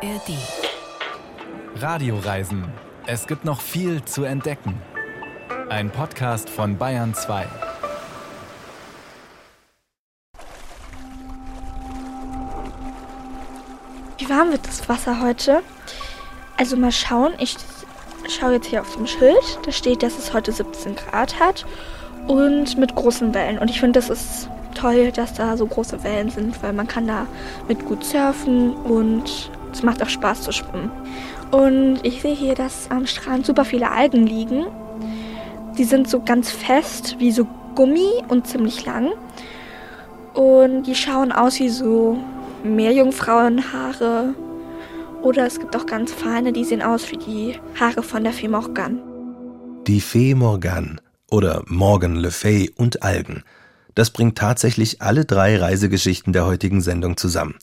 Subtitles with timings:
[0.00, 0.38] ARD.
[1.74, 2.64] Radioreisen.
[3.06, 4.80] Es gibt noch viel zu entdecken.
[5.70, 7.46] Ein Podcast von Bayern 2.
[14.18, 15.62] Wie warm wird das Wasser heute?
[16.56, 17.32] Also mal schauen.
[17.40, 17.56] Ich
[18.28, 19.58] schaue jetzt hier auf dem Schild.
[19.64, 21.66] Da steht, dass es heute 17 Grad hat
[22.28, 23.58] und mit großen Wellen.
[23.58, 27.08] Und ich finde, das ist toll, dass da so große Wellen sind, weil man kann
[27.08, 27.26] da
[27.66, 30.90] mit gut surfen und es macht auch Spaß zu schwimmen.
[31.50, 34.66] Und ich sehe hier, dass am Strand super viele Algen liegen.
[35.76, 39.12] Die sind so ganz fest, wie so Gummi und ziemlich lang.
[40.34, 42.18] Und die schauen aus wie so
[42.64, 44.34] Meerjungfrauenhaare.
[45.22, 48.48] Oder es gibt auch ganz feine, die sehen aus wie die Haare von der Fee
[48.48, 49.00] Morgan.
[49.86, 51.00] Die Fee Morgan
[51.30, 53.42] oder Morgan Le Fay und Algen.
[53.94, 57.56] Das bringt tatsächlich alle drei Reisegeschichten der heutigen Sendung zusammen.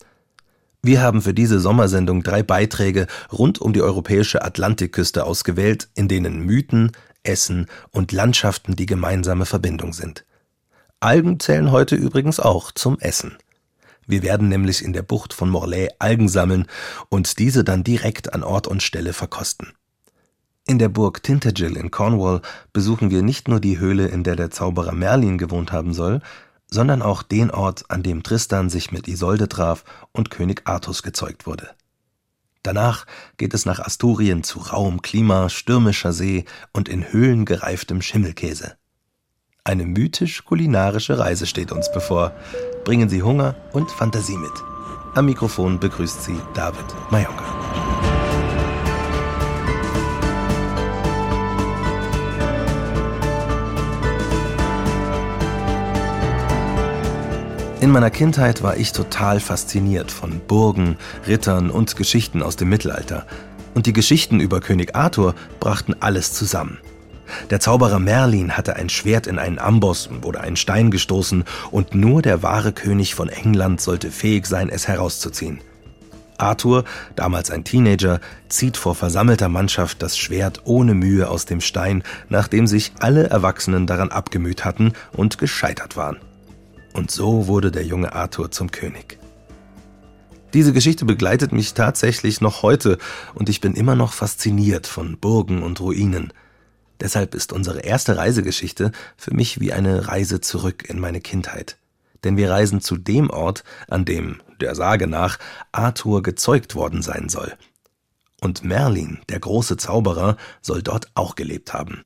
[0.86, 6.46] Wir haben für diese Sommersendung drei Beiträge rund um die europäische Atlantikküste ausgewählt, in denen
[6.46, 6.92] Mythen,
[7.24, 10.24] Essen und Landschaften die gemeinsame Verbindung sind.
[11.00, 13.36] Algen zählen heute übrigens auch zum Essen.
[14.06, 16.68] Wir werden nämlich in der Bucht von Morlaix Algen sammeln
[17.08, 19.72] und diese dann direkt an Ort und Stelle verkosten.
[20.68, 24.52] In der Burg Tintagel in Cornwall besuchen wir nicht nur die Höhle, in der der
[24.52, 26.20] Zauberer Merlin gewohnt haben soll,
[26.70, 31.46] sondern auch den Ort, an dem Tristan sich mit Isolde traf und König Artus gezeugt
[31.46, 31.70] wurde.
[32.62, 38.76] Danach geht es nach Asturien zu rauem Klima, stürmischer See und in Höhlen gereiftem Schimmelkäse.
[39.62, 42.32] Eine mythisch-kulinarische Reise steht uns bevor.
[42.84, 44.52] Bringen Sie Hunger und Fantasie mit.
[45.14, 48.15] Am Mikrofon begrüßt Sie David Mayonga.
[57.78, 60.96] In meiner Kindheit war ich total fasziniert von Burgen,
[61.26, 63.26] Rittern und Geschichten aus dem Mittelalter.
[63.74, 66.78] Und die Geschichten über König Arthur brachten alles zusammen.
[67.50, 72.22] Der Zauberer Merlin hatte ein Schwert in einen Amboss oder einen Stein gestoßen und nur
[72.22, 75.60] der wahre König von England sollte fähig sein, es herauszuziehen.
[76.38, 76.84] Arthur,
[77.14, 82.66] damals ein Teenager, zieht vor versammelter Mannschaft das Schwert ohne Mühe aus dem Stein, nachdem
[82.66, 86.16] sich alle Erwachsenen daran abgemüht hatten und gescheitert waren.
[86.96, 89.18] Und so wurde der junge Arthur zum König.
[90.54, 92.96] Diese Geschichte begleitet mich tatsächlich noch heute
[93.34, 96.32] und ich bin immer noch fasziniert von Burgen und Ruinen.
[96.98, 101.76] Deshalb ist unsere erste Reisegeschichte für mich wie eine Reise zurück in meine Kindheit.
[102.24, 105.38] Denn wir reisen zu dem Ort, an dem, der Sage nach,
[105.72, 107.52] Arthur gezeugt worden sein soll.
[108.40, 112.04] Und Merlin, der große Zauberer, soll dort auch gelebt haben.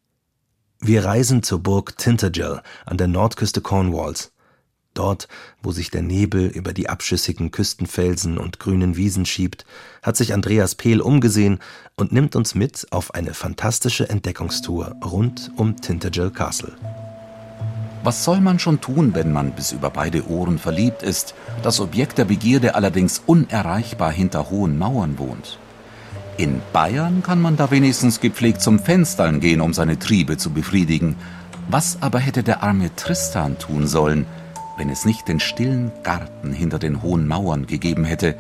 [0.81, 4.33] Wir reisen zur Burg Tintagel an der Nordküste Cornwalls.
[4.95, 5.29] Dort,
[5.63, 9.65] wo sich der Nebel über die abschüssigen Küstenfelsen und grünen Wiesen schiebt,
[10.03, 11.61] hat sich Andreas Pehl umgesehen
[11.97, 16.73] und nimmt uns mit auf eine fantastische Entdeckungstour rund um Tintagel Castle.
[18.03, 22.19] Was soll man schon tun, wenn man bis über beide Ohren verliebt ist, das Objekt
[22.19, 25.59] der Begierde allerdings unerreichbar hinter hohen Mauern wohnt?
[26.39, 31.17] In Bayern kann man da wenigstens gepflegt zum Fenstern gehen, um seine Triebe zu befriedigen.
[31.69, 34.25] Was aber hätte der arme Tristan tun sollen,
[34.81, 38.35] wenn es nicht den stillen Garten hinter den hohen Mauern gegeben hätte,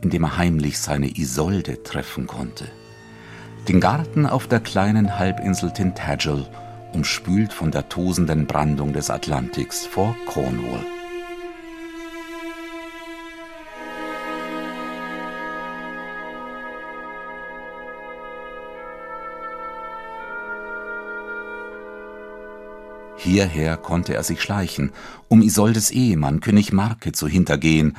[0.00, 2.64] in dem er heimlich seine Isolde treffen konnte.
[3.68, 6.46] Den Garten auf der kleinen Halbinsel Tintagel,
[6.94, 10.80] umspült von der tosenden Brandung des Atlantiks vor Cornwall.
[23.24, 24.90] Hierher konnte er sich schleichen,
[25.28, 27.96] um Isoldes Ehemann König Marke zu hintergehen.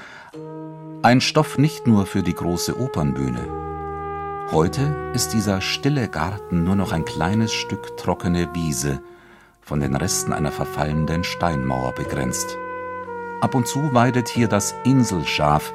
[1.01, 3.47] Ein Stoff nicht nur für die große Opernbühne.
[4.51, 9.01] Heute ist dieser stille Garten nur noch ein kleines Stück trockene Wiese,
[9.61, 12.57] von den Resten einer verfallenden Steinmauer begrenzt.
[13.39, 15.71] Ab und zu weidet hier das Inselschaf,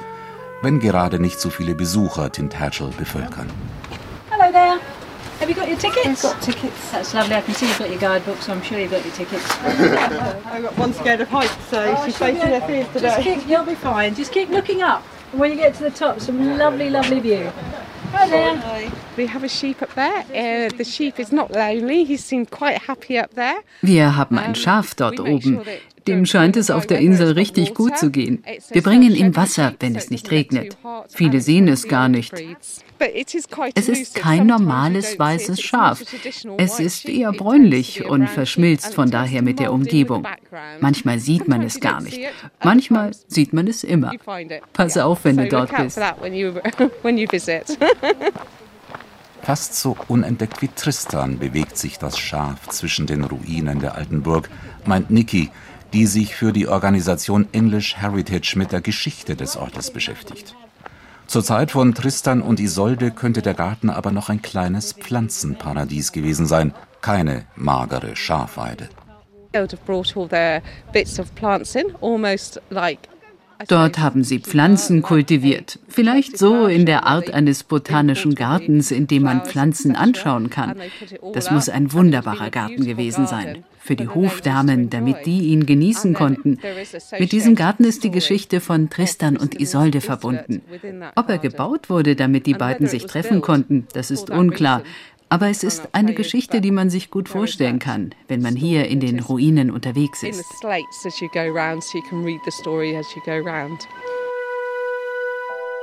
[0.61, 3.49] wenn gerade nicht so viele Besucher Tintagel bevölkern.
[5.49, 6.23] Have you got your tickets?
[6.23, 6.91] We've got tickets.
[6.91, 7.35] That's lovely.
[7.35, 9.51] I can see you've got your guidebook, so I'm sure you've got your tickets.
[9.63, 13.23] I've got one scared of heights, so Oh, she's facing her fears Just today.
[13.23, 14.15] keep, you'll be fine.
[14.15, 15.03] Just keep looking up.
[15.33, 17.51] And when you get to the top, some lovely, lovely view.
[18.13, 18.93] Hi there.
[19.17, 20.19] We have a sheep up there.
[20.35, 22.05] Uh, the sheep is not lonely.
[22.05, 23.63] He seemed quite happy up there.
[23.81, 25.63] Wir haben ein Schaf dort oben.
[26.07, 28.45] Dem scheint es auf der Insel richtig gut zu gehen.
[28.71, 30.77] Wir bringen ihm Wasser, wenn es nicht regnet.
[31.09, 32.35] Viele sehen es gar nicht.
[33.75, 36.03] Es ist kein normales weißes Schaf.
[36.57, 40.27] Es ist eher bräunlich und verschmilzt von daher mit der Umgebung.
[40.81, 42.21] Manchmal sieht man es gar nicht.
[42.63, 44.13] Manchmal sieht man es immer.
[44.73, 45.99] Pass auf, wenn du dort bist.
[49.43, 54.51] Fast so unentdeckt wie Tristan bewegt sich das Schaf zwischen den Ruinen der alten Burg,
[54.85, 55.51] meint Nikki,
[55.95, 60.55] die sich für die Organisation English Heritage mit der Geschichte des Ortes beschäftigt.
[61.29, 66.47] Zur Zeit von Tristan und Isolde könnte der Garten aber noch ein kleines Pflanzenparadies gewesen
[66.47, 66.73] sein,
[67.03, 68.89] keine magere Schafweide.
[73.67, 75.79] Dort haben sie Pflanzen kultiviert.
[75.89, 80.77] Vielleicht so in der Art eines botanischen Gartens, in dem man Pflanzen anschauen kann.
[81.33, 83.65] Das muss ein wunderbarer Garten gewesen sein.
[83.81, 86.59] Für die Hofdamen, damit die ihn genießen konnten.
[87.19, 90.63] Mit diesem Garten ist die Geschichte von Tristan und Isolde verbunden.
[91.17, 94.83] Ob er gebaut wurde, damit die beiden sich treffen konnten, das ist unklar.
[95.31, 99.01] Aber es ist eine Geschichte, die man sich gut vorstellen kann, wenn man hier in
[99.01, 100.45] den Ruinen unterwegs ist.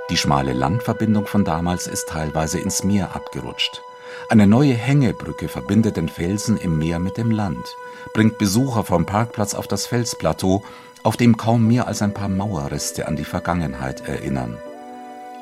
[0.10, 3.82] Die schmale Landverbindung von damals ist teilweise ins Meer abgerutscht.
[4.30, 7.76] Eine neue Hängebrücke verbindet den Felsen im Meer mit dem Land,
[8.14, 10.64] bringt Besucher vom Parkplatz auf das Felsplateau,
[11.04, 14.58] auf dem kaum mehr als ein paar Mauerreste an die Vergangenheit erinnern.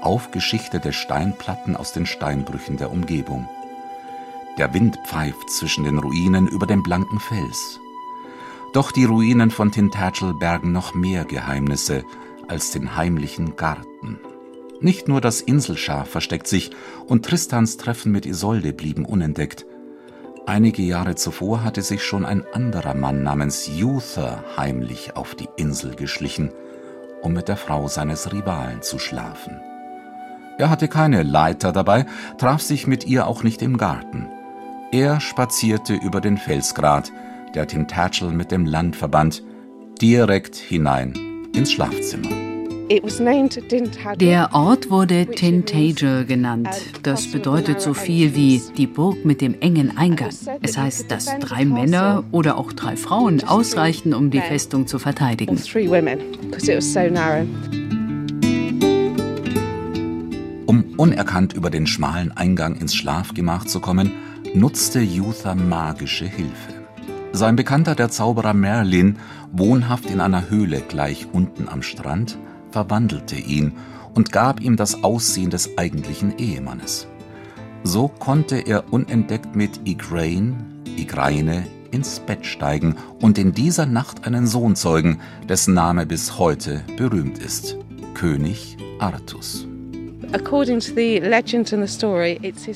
[0.01, 3.47] Aufgeschichtete Steinplatten aus den Steinbrüchen der Umgebung.
[4.57, 7.79] Der Wind pfeift zwischen den Ruinen über dem blanken Fels.
[8.73, 12.03] Doch die Ruinen von Tintagel bergen noch mehr Geheimnisse
[12.47, 14.19] als den heimlichen Garten.
[14.79, 16.71] Nicht nur das Inselschaf versteckt sich
[17.07, 19.65] und Tristans Treffen mit Isolde blieben unentdeckt.
[20.45, 25.95] Einige Jahre zuvor hatte sich schon ein anderer Mann namens Uther heimlich auf die Insel
[25.95, 26.51] geschlichen,
[27.21, 29.61] um mit der Frau seines Rivalen zu schlafen.
[30.57, 32.05] Er hatte keine Leiter dabei,
[32.37, 34.27] traf sich mit ihr auch nicht im Garten.
[34.93, 37.11] Er spazierte über den Felsgrat,
[37.55, 39.41] der Tintagel mit dem Land verband,
[39.99, 41.15] direkt hinein
[41.55, 42.29] ins Schlafzimmer.
[44.17, 46.69] Der Ort wurde Tintagel genannt.
[47.01, 50.29] Das bedeutet so viel wie die Burg mit dem engen Eingang.
[50.61, 55.59] Es heißt, dass drei Männer oder auch drei Frauen ausreichten, um die Festung zu verteidigen.
[60.67, 64.11] Um unerkannt über den schmalen Eingang ins Schlafgemach zu kommen,
[64.55, 66.73] nutzte Uther magische Hilfe.
[67.31, 69.17] Sein Bekannter, der Zauberer Merlin,
[69.51, 72.37] wohnhaft in einer Höhle gleich unten am Strand,
[72.69, 73.73] verwandelte ihn
[74.13, 77.07] und gab ihm das Aussehen des eigentlichen Ehemannes.
[77.83, 80.55] So konnte er unentdeckt mit Igraine,
[80.97, 85.19] Igraine ins Bett steigen und in dieser Nacht einen Sohn zeugen,
[85.49, 87.77] dessen Name bis heute berühmt ist:
[88.13, 89.67] König Artus.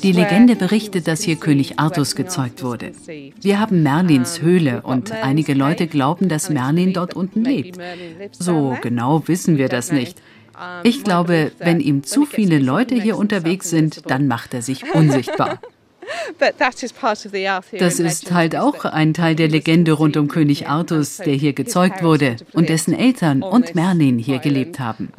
[0.03, 2.91] Die Legende berichtet, dass hier König Artus gezeugt wurde.
[3.41, 7.79] Wir haben Merlins Höhle und einige Leute glauben, dass Merlin dort unten lebt.
[8.31, 10.21] So genau wissen wir das nicht.
[10.83, 15.59] Ich glaube, wenn ihm zu viele Leute hier unterwegs sind, dann macht er sich unsichtbar.
[17.79, 22.03] Das ist halt auch ein Teil der Legende rund um König Artus, der hier gezeugt
[22.03, 25.11] wurde und dessen Eltern und Merlin hier gelebt haben.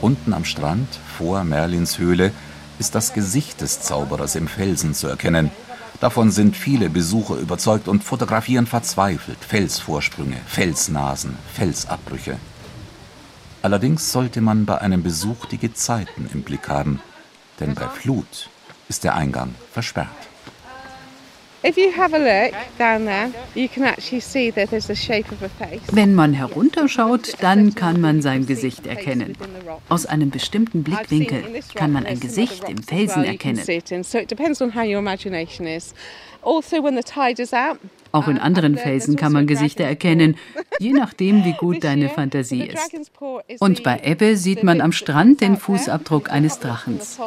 [0.00, 0.88] Unten am Strand,
[1.18, 2.32] vor Merlins Höhle,
[2.78, 5.50] ist das Gesicht des Zauberers im Felsen zu erkennen.
[6.00, 12.38] Davon sind viele Besucher überzeugt und fotografieren verzweifelt Felsvorsprünge, Felsnasen, Felsabbrüche.
[13.60, 17.00] Allerdings sollte man bei einem Besuch die Gezeiten im Blick haben,
[17.60, 18.48] denn bei Flut
[18.88, 20.08] ist der Eingang versperrt.
[25.92, 29.36] Wenn man herunterschaut, dann kann man sein Gesicht erkennen.
[29.88, 33.62] Aus einem bestimmten Blickwinkel kann man ein Gesicht im Felsen erkennen.
[38.12, 40.36] Auch in anderen Felsen kann man Gesichter erkennen,
[40.78, 42.96] je nachdem, wie gut deine Fantasie ist.
[43.60, 47.18] Und bei Ebbe sieht man am Strand den Fußabdruck eines Drachens.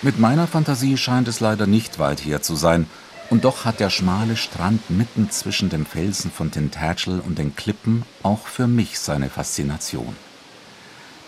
[0.00, 2.86] Mit meiner Fantasie scheint es leider nicht weit her zu sein,
[3.30, 8.04] und doch hat der schmale Strand mitten zwischen dem Felsen von Tintagel und den Klippen
[8.22, 10.14] auch für mich seine Faszination.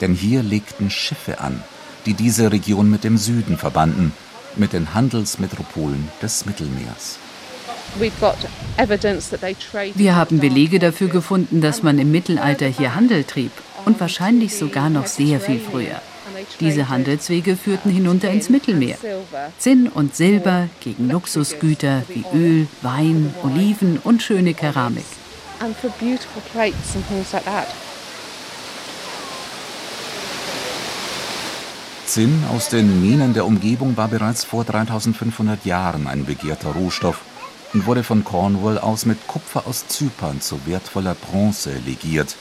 [0.00, 1.62] Denn hier legten Schiffe an,
[2.06, 4.12] die diese Region mit dem Süden verbanden,
[4.56, 7.18] mit den Handelsmetropolen des Mittelmeers.
[9.94, 13.52] Wir haben Belege dafür gefunden, dass man im Mittelalter hier Handel trieb
[13.84, 16.00] und wahrscheinlich sogar noch sehr viel früher.
[16.60, 18.96] Diese Handelswege führten hinunter ins Mittelmeer.
[19.58, 25.04] Zinn und Silber gegen Luxusgüter wie Öl, Wein, Oliven und schöne Keramik.
[32.06, 37.20] Zinn aus den Minen der Umgebung war bereits vor 3500 Jahren ein begehrter Rohstoff
[37.72, 42.36] und wurde von Cornwall aus mit Kupfer aus Zypern zu wertvoller Bronze legiert.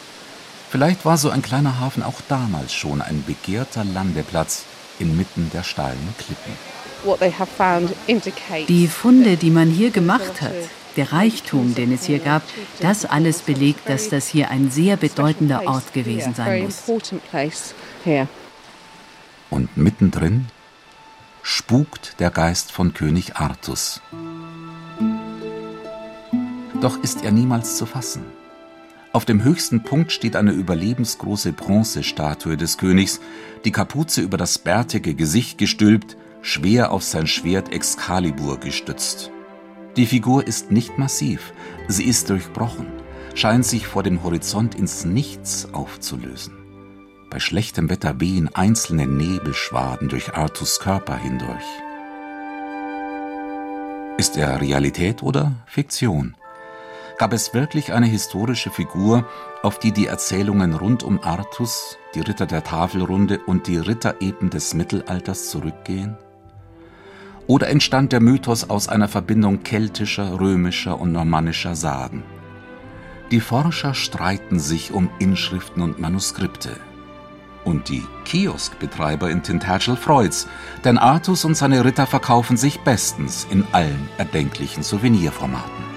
[0.69, 4.65] Vielleicht war so ein kleiner Hafen auch damals schon ein begehrter Landeplatz
[4.99, 6.53] inmitten der steilen Klippen.
[8.67, 10.53] Die Funde, die man hier gemacht hat,
[10.95, 12.43] der Reichtum, den es hier gab,
[12.81, 16.83] das alles belegt, dass das hier ein sehr bedeutender Ort gewesen sein muss.
[19.49, 20.47] Und mittendrin
[21.41, 24.01] spukt der Geist von König Artus.
[26.81, 28.38] Doch ist er niemals zu fassen.
[29.11, 33.19] Auf dem höchsten Punkt steht eine überlebensgroße Bronzestatue des Königs,
[33.65, 39.31] die Kapuze über das bärtige Gesicht gestülpt, schwer auf sein Schwert Excalibur gestützt.
[39.97, 41.53] Die Figur ist nicht massiv,
[41.87, 42.85] sie ist durchbrochen,
[43.33, 46.53] scheint sich vor dem Horizont ins Nichts aufzulösen.
[47.31, 51.65] Bei schlechtem Wetter wehen einzelne Nebelschwaden durch Artus Körper hindurch.
[54.17, 56.35] Ist er Realität oder Fiktion?
[57.19, 59.27] Gab es wirklich eine historische Figur,
[59.61, 64.73] auf die die Erzählungen rund um Artus, die Ritter der Tafelrunde und die Rittereben des
[64.73, 66.15] Mittelalters zurückgehen?
[67.45, 72.23] Oder entstand der Mythos aus einer Verbindung keltischer, römischer und normannischer Sagen?
[73.31, 76.71] Die Forscher streiten sich um Inschriften und Manuskripte.
[77.65, 80.47] Und die Kioskbetreiber in Tintagel freut's,
[80.85, 85.88] denn Artus und seine Ritter verkaufen sich bestens in allen erdenklichen Souvenirformaten.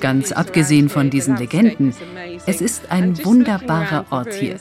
[0.00, 1.94] Ganz abgesehen von diesen Legenden,
[2.46, 4.56] es ist ein wunderbarer Ort hier.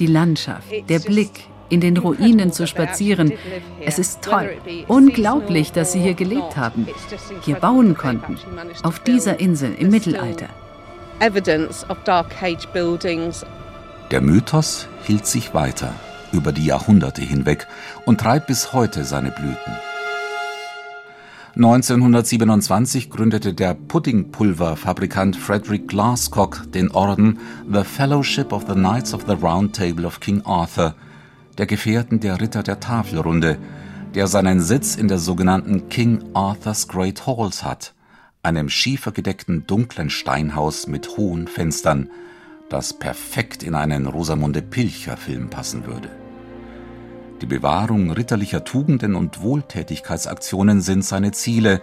[0.00, 3.32] Die Landschaft, der Blick, in den Ruinen zu spazieren.
[3.80, 4.56] Es ist toll,
[4.88, 6.86] unglaublich, dass sie hier gelebt haben,
[7.42, 8.38] hier bauen konnten,
[8.82, 10.48] auf dieser Insel im Mittelalter.
[14.10, 15.94] Der Mythos hielt sich weiter
[16.32, 17.66] über die Jahrhunderte hinweg
[18.04, 19.72] und treibt bis heute seine Blüten.
[21.56, 27.38] 1927 gründete der Puddingpulverfabrikant Frederick Glasscock den Orden
[27.72, 30.96] The Fellowship of the Knights of the Round Table of King Arthur,
[31.56, 33.58] der Gefährten der Ritter der Tafelrunde,
[34.16, 37.94] der seinen Sitz in der sogenannten King Arthur's Great Halls hat,
[38.42, 42.10] einem schiefergedeckten dunklen Steinhaus mit hohen Fenstern,
[42.68, 46.23] das perfekt in einen Rosamunde Pilcher Film passen würde.
[47.44, 51.82] Die Bewahrung ritterlicher Tugenden und Wohltätigkeitsaktionen sind seine Ziele.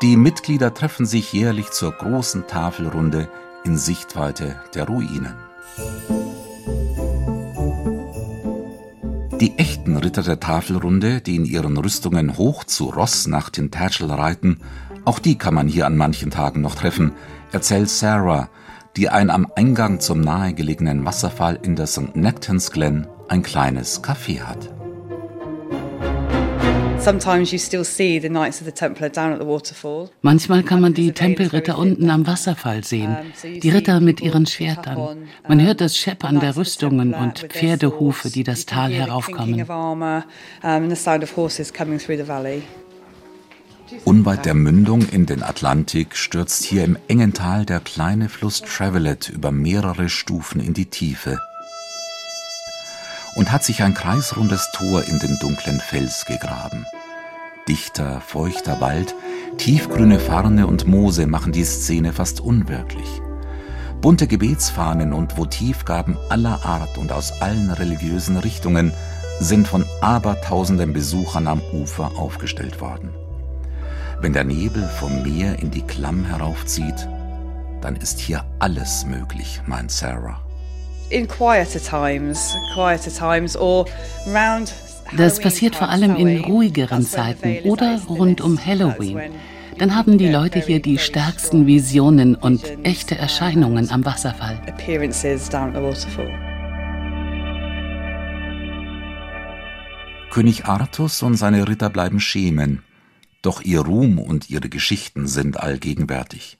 [0.00, 3.28] Die Mitglieder treffen sich jährlich zur großen Tafelrunde
[3.62, 5.34] in Sichtweite der Ruinen.
[9.38, 14.60] Die echten Ritter der Tafelrunde, die in ihren Rüstungen hoch zu Ross nach Tintagel reiten,
[15.04, 17.12] auch die kann man hier an manchen Tagen noch treffen,
[17.52, 18.48] erzählt Sarah,
[18.96, 22.16] die ein am Eingang zum nahegelegenen Wasserfall in der St.
[22.16, 24.70] Nectans Glen ein kleines Café hat.
[30.22, 35.28] Manchmal kann man die Tempelritter unten am Wasserfall sehen, die Ritter mit ihren Schwertern.
[35.48, 39.66] Man hört das Scheppern der Rüstungen und Pferdehufe, die das Tal heraufkommen.
[44.04, 49.28] Unweit der Mündung in den Atlantik stürzt hier im engen Tal der kleine Fluss Travelet
[49.28, 51.36] über mehrere Stufen in die Tiefe
[53.34, 56.86] und hat sich ein kreisrundes Tor in den dunklen Fels gegraben.
[57.68, 59.14] Dichter, feuchter Wald,
[59.56, 63.08] tiefgrüne Farne und Moose machen die Szene fast unwirklich.
[64.00, 68.92] Bunte Gebetsfahnen und Votivgaben aller Art und aus allen religiösen Richtungen
[69.38, 73.10] sind von abertausenden Besuchern am Ufer aufgestellt worden.
[74.20, 77.08] Wenn der Nebel vom Meer in die Klamm heraufzieht,
[77.80, 80.40] dann ist hier alles möglich, meint Sarah.
[85.16, 89.20] Das passiert vor allem in ruhigeren Zeiten oder rund um Halloween.
[89.78, 94.60] Dann haben die Leute hier die stärksten Visionen und echte Erscheinungen am Wasserfall.
[100.30, 102.82] König Artus und seine Ritter bleiben Schemen,
[103.42, 106.58] doch ihr Ruhm und ihre Geschichten sind allgegenwärtig.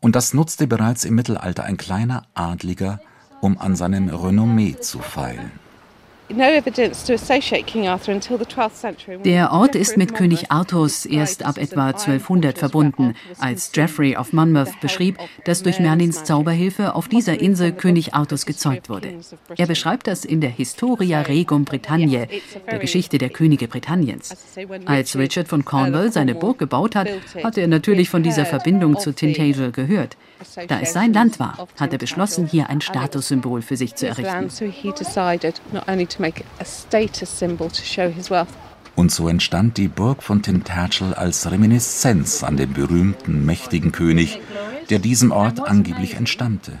[0.00, 3.00] Und das nutzte bereits im Mittelalter ein kleiner Adliger,
[3.40, 5.52] um an seinem Renommee zu feilen.
[9.24, 14.78] Der Ort ist mit König Arthurs erst ab etwa 1200 verbunden, als Geoffrey of Monmouth
[14.80, 19.14] beschrieb, dass durch Merlins Zauberhilfe auf dieser Insel König Arthurs gezeugt wurde.
[19.56, 22.28] Er beschreibt das in der Historia Regum Britanniae,
[22.70, 24.36] der Geschichte der Könige Britanniens.
[24.84, 27.08] Als Richard von Cornwall seine Burg gebaut hat,
[27.42, 30.18] hatte er natürlich von dieser Verbindung zu Tintagel gehört.
[30.68, 34.50] Da es sein Land war, hat er beschlossen, hier ein Statussymbol für sich zu errichten.
[38.96, 44.40] Und so entstand die Burg von Tintagel als Reminiszenz an den berühmten, mächtigen König,
[44.90, 46.72] der diesem Ort angeblich entstammte.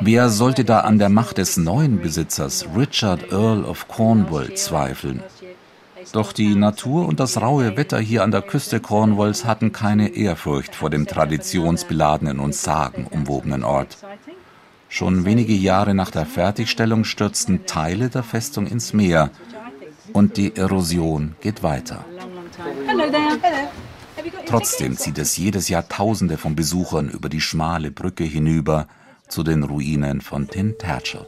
[0.00, 5.22] Wer sollte da an der Macht des neuen Besitzers, Richard Earl of Cornwall, zweifeln?
[6.12, 10.74] Doch die Natur und das raue Wetter hier an der Küste Cornwalls hatten keine Ehrfurcht
[10.74, 13.98] vor dem traditionsbeladenen und sagenumwobenen Ort.
[14.88, 19.30] Schon wenige Jahre nach der Fertigstellung stürzten Teile der Festung ins Meer
[20.12, 22.04] und die Erosion geht weiter.
[24.46, 28.86] Trotzdem zieht es jedes Jahr Tausende von Besuchern über die schmale Brücke hinüber
[29.28, 31.26] zu den Ruinen von Tintagel.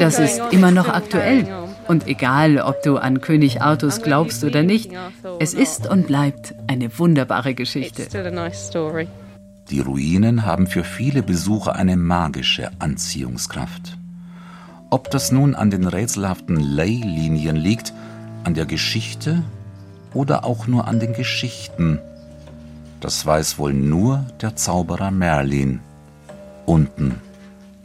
[0.00, 1.46] Das ist immer noch aktuell.
[1.88, 4.90] Und egal, ob du an König Artus glaubst oder nicht,
[5.38, 8.06] es ist und bleibt eine wunderbare Geschichte.
[9.70, 13.96] Die Ruinen haben für viele Besucher eine magische Anziehungskraft.
[14.90, 17.92] Ob das nun an den rätselhaften Leylinien liegt,
[18.42, 19.44] an der Geschichte
[20.12, 22.00] oder auch nur an den Geschichten,
[23.00, 25.80] das weiß wohl nur der Zauberer Merlin
[26.66, 27.20] unten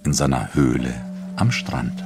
[0.04, 0.94] in seiner Höhle
[1.36, 2.04] am Strand.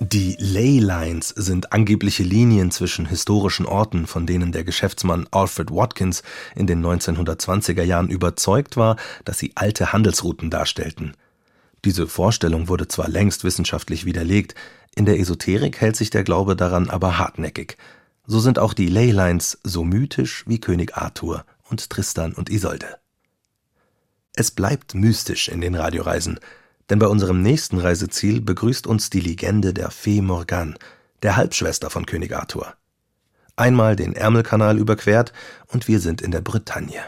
[0.00, 6.22] Die Ley Lines sind angebliche Linien zwischen historischen Orten, von denen der Geschäftsmann Alfred Watkins
[6.54, 11.14] in den 1920er Jahren überzeugt war, dass sie alte Handelsrouten darstellten.
[11.84, 14.54] Diese Vorstellung wurde zwar längst wissenschaftlich widerlegt,
[14.94, 17.76] in der Esoterik hält sich der Glaube daran aber hartnäckig.
[18.26, 22.98] So sind auch die Leylines so mythisch wie König Arthur und Tristan und Isolde.
[24.34, 26.40] Es bleibt mystisch in den Radioreisen,
[26.90, 30.74] denn bei unserem nächsten Reiseziel begrüßt uns die Legende der Fee Morgane,
[31.22, 32.74] der Halbschwester von König Arthur.
[33.56, 35.32] Einmal den Ärmelkanal überquert
[35.68, 37.00] und wir sind in der Bretagne.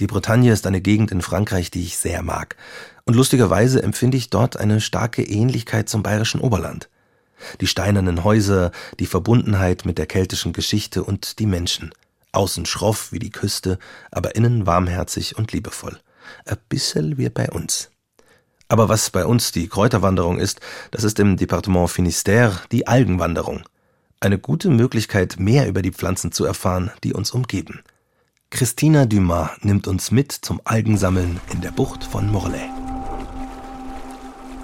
[0.00, 2.56] Die Bretagne ist eine Gegend in Frankreich, die ich sehr mag,
[3.04, 6.88] und lustigerweise empfinde ich dort eine starke Ähnlichkeit zum bayerischen Oberland.
[7.60, 11.92] Die steinernen Häuser, die Verbundenheit mit der keltischen Geschichte und die Menschen.
[12.32, 13.78] Außen schroff wie die Küste,
[14.10, 15.98] aber innen warmherzig und liebevoll.
[16.44, 17.90] Ein bissel wie bei uns.
[18.68, 23.62] Aber was bei uns die Kräuterwanderung ist, das ist im Departement Finistère die Algenwanderung.
[24.20, 27.80] Eine gute Möglichkeit, mehr über die Pflanzen zu erfahren, die uns umgeben.
[28.50, 32.64] Christina Dumas nimmt uns mit zum Algensammeln in der Bucht von Morlaix.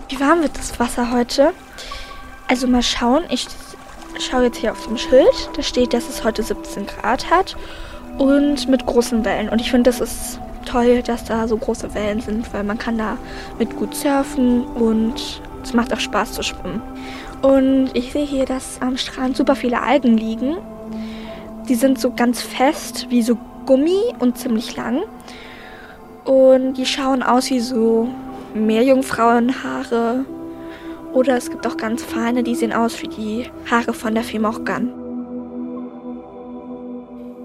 [0.08, 1.52] Wie warm wird das Wasser heute?
[2.46, 3.46] Also mal schauen, ich
[4.18, 7.56] schaue jetzt hier auf dem Schild, da steht, dass es heute 17 Grad hat
[8.18, 9.48] und mit großen Wellen.
[9.48, 12.98] Und ich finde, das ist toll, dass da so große Wellen sind, weil man kann
[12.98, 13.16] da
[13.58, 16.82] mit gut surfen und es macht auch Spaß zu schwimmen.
[17.42, 20.56] Und ich sehe hier, dass am Strand super viele Algen liegen.
[21.68, 25.02] Die sind so ganz fest, wie so Gummi und ziemlich lang.
[26.24, 28.08] Und die schauen aus wie so
[28.54, 30.24] Meerjungfrauenhaare
[31.14, 34.38] oder es gibt auch ganz feine, die sehen aus wie die Haare von der Fee
[34.38, 34.92] Morgan.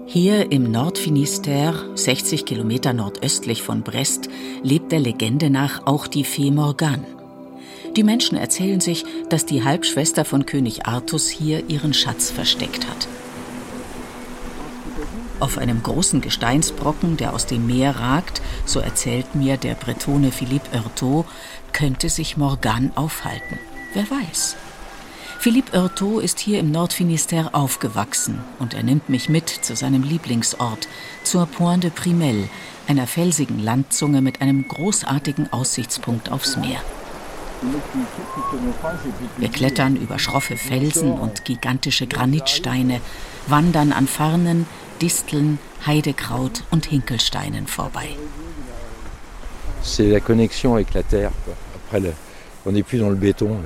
[0.06, 4.28] Hier im Nordfinistère, 60 Kilometer nordöstlich von Brest,
[4.62, 7.06] lebt der Legende nach auch die Fee Morgan.
[7.96, 13.08] Die Menschen erzählen sich, dass die Halbschwester von König Artus hier ihren Schatz versteckt hat.
[15.40, 20.70] Auf einem großen Gesteinsbrocken, der aus dem Meer ragt, so erzählt mir der Bretone Philippe
[20.72, 21.24] Heurtaud,
[21.72, 23.58] könnte sich Morgan aufhalten.
[23.94, 24.56] Wer weiß.
[25.40, 30.86] Philippe Heurtaud ist hier im Nordfinistère aufgewachsen und er nimmt mich mit zu seinem Lieblingsort,
[31.24, 32.48] zur Pointe de Primel,
[32.86, 36.80] einer felsigen Landzunge mit einem großartigen Aussichtspunkt aufs Meer.
[39.38, 43.00] Wir klettern über schroffe Felsen und gigantische Granitsteine,
[43.46, 44.66] wandern an Farnen,
[45.00, 48.08] Disteln, Heidekraut und Hinkelsteinen vorbei.
[49.82, 51.30] C'est la connexion avec la terre.
[51.74, 52.12] Après, le,
[52.66, 53.56] on n'est plus dans le béton.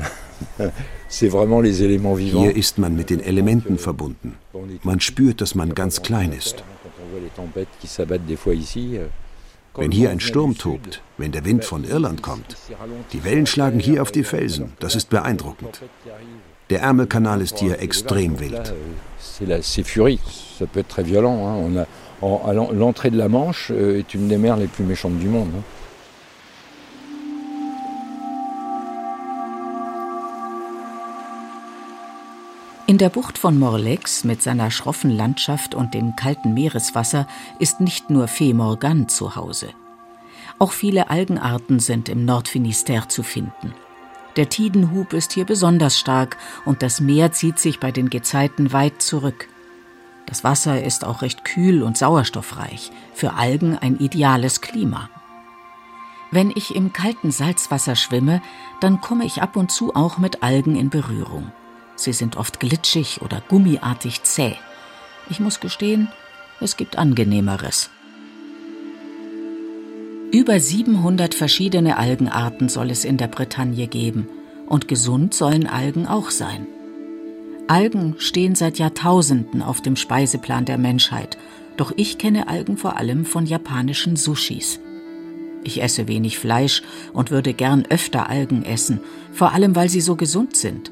[1.08, 2.42] C'est vraiment les éléments vivants.
[2.42, 4.34] Hier ist man mit den Elementen verbunden.
[4.82, 6.64] Man spürt, dass man ganz klein ist.
[9.76, 12.56] Wenn hier ein Sturm tobt, wenn der Wind von Irland kommt,
[13.12, 14.72] die Wellen schlagen hier auf die Felsen.
[14.80, 15.82] Das ist beeindruckend.
[16.70, 18.72] Der Ärmelkanal ist hier extrem wild.
[19.62, 20.20] C'est furie,
[20.58, 21.68] ça peut être très violent.
[22.72, 25.50] L'entrée de la Manche euh, est une des mers les plus méchantes du monde.
[25.56, 25.62] Hein.
[32.86, 37.26] In der Bucht von Morlex mit seiner schroffen Landschaft und dem kalten Meereswasser
[37.58, 39.70] ist nicht nur Fee Morgan zu Hause.
[40.58, 43.72] Auch viele Algenarten sind im Nordfinisterre zu finden.
[44.36, 49.00] Der Tidenhub ist hier besonders stark und das Meer zieht sich bei den Gezeiten weit
[49.00, 49.48] zurück.
[50.26, 55.08] Das Wasser ist auch recht kühl und sauerstoffreich, für Algen ein ideales Klima.
[56.30, 58.42] Wenn ich im kalten Salzwasser schwimme,
[58.80, 61.50] dann komme ich ab und zu auch mit Algen in Berührung.
[61.96, 64.54] Sie sind oft glitschig oder gummiartig zäh.
[65.30, 66.08] Ich muss gestehen,
[66.60, 67.90] es gibt angenehmeres.
[70.32, 74.28] Über 700 verschiedene Algenarten soll es in der Bretagne geben
[74.66, 76.66] und gesund sollen Algen auch sein.
[77.68, 81.38] Algen stehen seit Jahrtausenden auf dem Speiseplan der Menschheit,
[81.76, 84.80] doch ich kenne Algen vor allem von japanischen Sushis.
[85.62, 89.00] Ich esse wenig Fleisch und würde gern öfter Algen essen,
[89.32, 90.90] vor allem weil sie so gesund sind.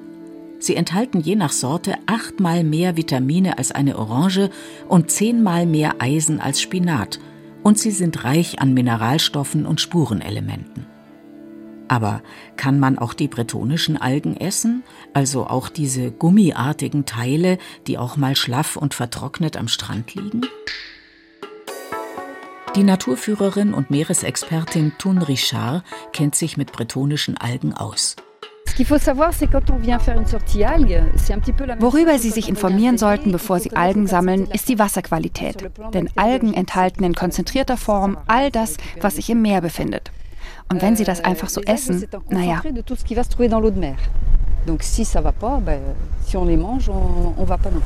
[0.62, 4.48] Sie enthalten je nach Sorte achtmal mehr Vitamine als eine Orange
[4.88, 7.18] und zehnmal mehr Eisen als Spinat.
[7.64, 10.86] Und sie sind reich an Mineralstoffen und Spurenelementen.
[11.88, 12.22] Aber
[12.56, 18.36] kann man auch die bretonischen Algen essen, also auch diese gummiartigen Teile, die auch mal
[18.36, 20.42] schlaff und vertrocknet am Strand liegen?
[22.76, 28.14] Die Naturführerin und Meeresexpertin Thun Richard kennt sich mit bretonischen Algen aus.
[31.78, 35.70] Worüber Sie sich informieren sollten, bevor Sie Algen sammeln, ist die Wasserqualität.
[35.92, 40.10] Denn Algen enthalten in konzentrierter Form all das, was sich im Meer befindet.
[40.70, 42.62] Und wenn Sie das euh, einfach so essen, naja.
[44.66, 45.80] Donc si ça va pas, ben,
[46.24, 47.82] si on les mange, on, on va pas non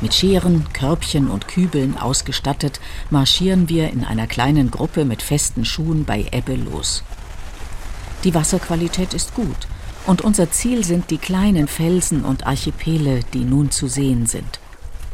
[0.00, 6.04] Mit Scheren, Körbchen und Kübeln ausgestattet, marschieren wir in einer kleinen Gruppe mit festen Schuhen
[6.04, 7.02] bei Ebbe los.
[8.24, 9.68] Die Wasserqualität ist gut
[10.06, 14.60] und unser Ziel sind die kleinen Felsen und Archipele, die nun zu sehen sind.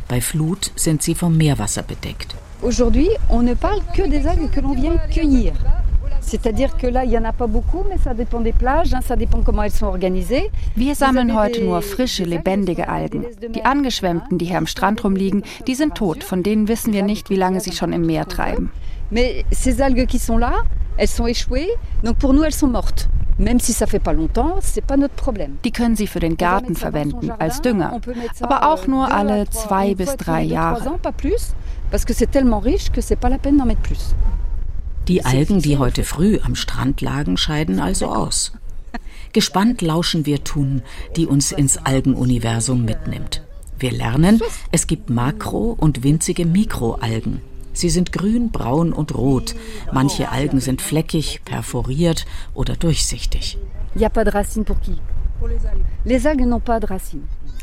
[0.08, 2.36] Bei Flut sind sie vom Meerwasser bedeckt.
[2.62, 5.52] Aujourd'hui, on ne parle que des algues que l'on vient cueillir.
[10.76, 13.24] Wir sammeln heute nur frische, lebendige Algen.
[13.54, 16.22] Die angeschwemmten, die hier am Strand rumliegen, die sind tot.
[16.22, 18.70] Von denen wissen wir nicht, wie lange sie schon im Meer treiben.
[19.10, 20.62] Mais ces algues qui sont là,
[20.96, 21.70] elles sont échouées,
[22.02, 23.08] donc pour nous elles sont mortes.
[23.38, 25.56] Même si ça fait pas longtemps, c'est pas notre problème.
[25.64, 27.98] Die können Sie für den Garten verwenden, als Dünger.
[28.42, 31.00] Aber auch nur alle zwei bis drei Jahre.
[35.08, 38.52] Die Algen, die heute früh am Strand lagen, scheiden also aus.
[39.32, 40.82] Gespannt lauschen wir Thun,
[41.16, 43.42] die uns ins Algenuniversum mitnimmt.
[43.78, 47.40] Wir lernen, es gibt Makro- und winzige Mikroalgen.
[47.80, 49.54] Sie sind grün, braun und rot.
[49.90, 53.56] Manche Algen sind fleckig, perforiert oder durchsichtig.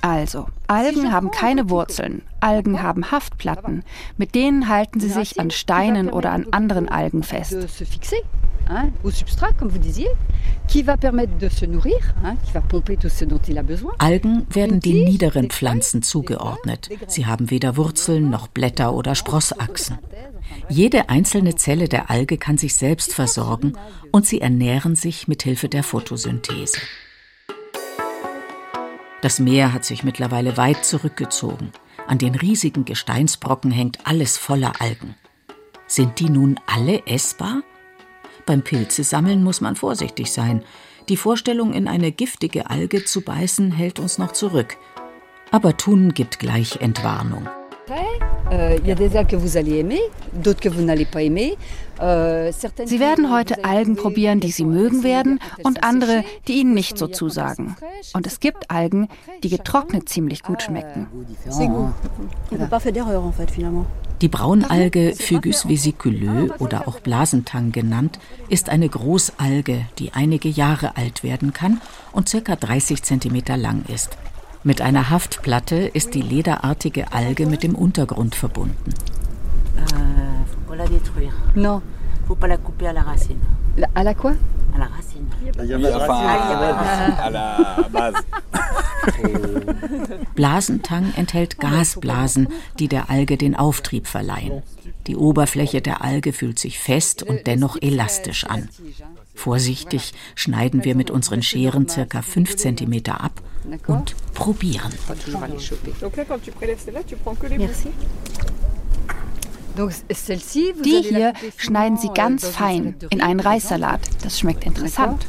[0.02, 2.24] Also, Algen haben keine Wurzeln.
[2.40, 3.84] Algen haben Haftplatten.
[4.18, 7.56] Mit denen halten sie sich an Steinen oder an anderen Algen fest
[8.70, 10.08] hein, au substrat, comme vous disiez,
[10.68, 13.64] qui va permettre de se nourrir, hein, qui va pomper tout ce dont il a
[13.64, 13.94] besoin.
[14.00, 16.90] Algen werden den niederen Pflanzen zugeordnet.
[17.08, 19.98] Sie haben weder Wurzeln noch Blätter oder Sprossachsen.
[20.70, 23.74] Jede einzelne Zelle der Alge kann sich selbst versorgen
[24.12, 26.80] und sie ernähren sich mit Hilfe der Photosynthese.
[29.22, 31.72] Das Meer hat sich mittlerweile weit zurückgezogen.
[32.08, 35.16] An den riesigen Gesteinsbrocken hängt alles voller Algen.
[35.88, 37.64] Sind die nun alle essbar?
[38.48, 40.64] Beim Pilzesammeln muss man vorsichtig sein.
[41.10, 44.78] Die Vorstellung, in eine giftige Alge zu beißen, hält uns noch zurück.
[45.52, 47.48] Aber Thun gibt gleich Entwarnung.
[47.90, 48.78] Euh,
[52.00, 52.52] euh,
[52.86, 57.08] sie werden heute Algen probieren, die Sie mögen werden, und andere, die Ihnen nicht so
[57.08, 57.76] zusagen.
[58.14, 59.08] Und es gibt Algen,
[59.44, 61.08] die getrocknet ziemlich gut schmecken.
[64.22, 68.20] Die Braunalge Fugus vesiculeux oder auch Blasentang genannt,
[68.50, 72.56] ist eine Großalge, die einige Jahre alt werden kann und ca.
[72.56, 74.18] 30 cm lang ist.
[74.68, 78.94] Mit einer Haftplatte ist die lederartige Alge mit dem Untergrund verbunden.
[82.28, 83.40] Couper à la racine.
[83.96, 84.36] À la quoi?
[84.76, 85.26] À la racine.
[87.94, 88.18] Base.
[90.36, 94.64] Blasentang enthält Gasblasen, die der Alge den Auftrieb verleihen.
[95.08, 98.68] Die Oberfläche der Alge fühlt sich fest und dennoch elastisch an.
[99.34, 103.42] Vorsichtig schneiden wir mit unseren Scheren circa 5 cm ab
[103.88, 104.92] und probieren.
[110.84, 114.02] Die hier schneiden Sie ganz fein in einen Reissalat.
[114.24, 115.26] Das schmeckt interessant.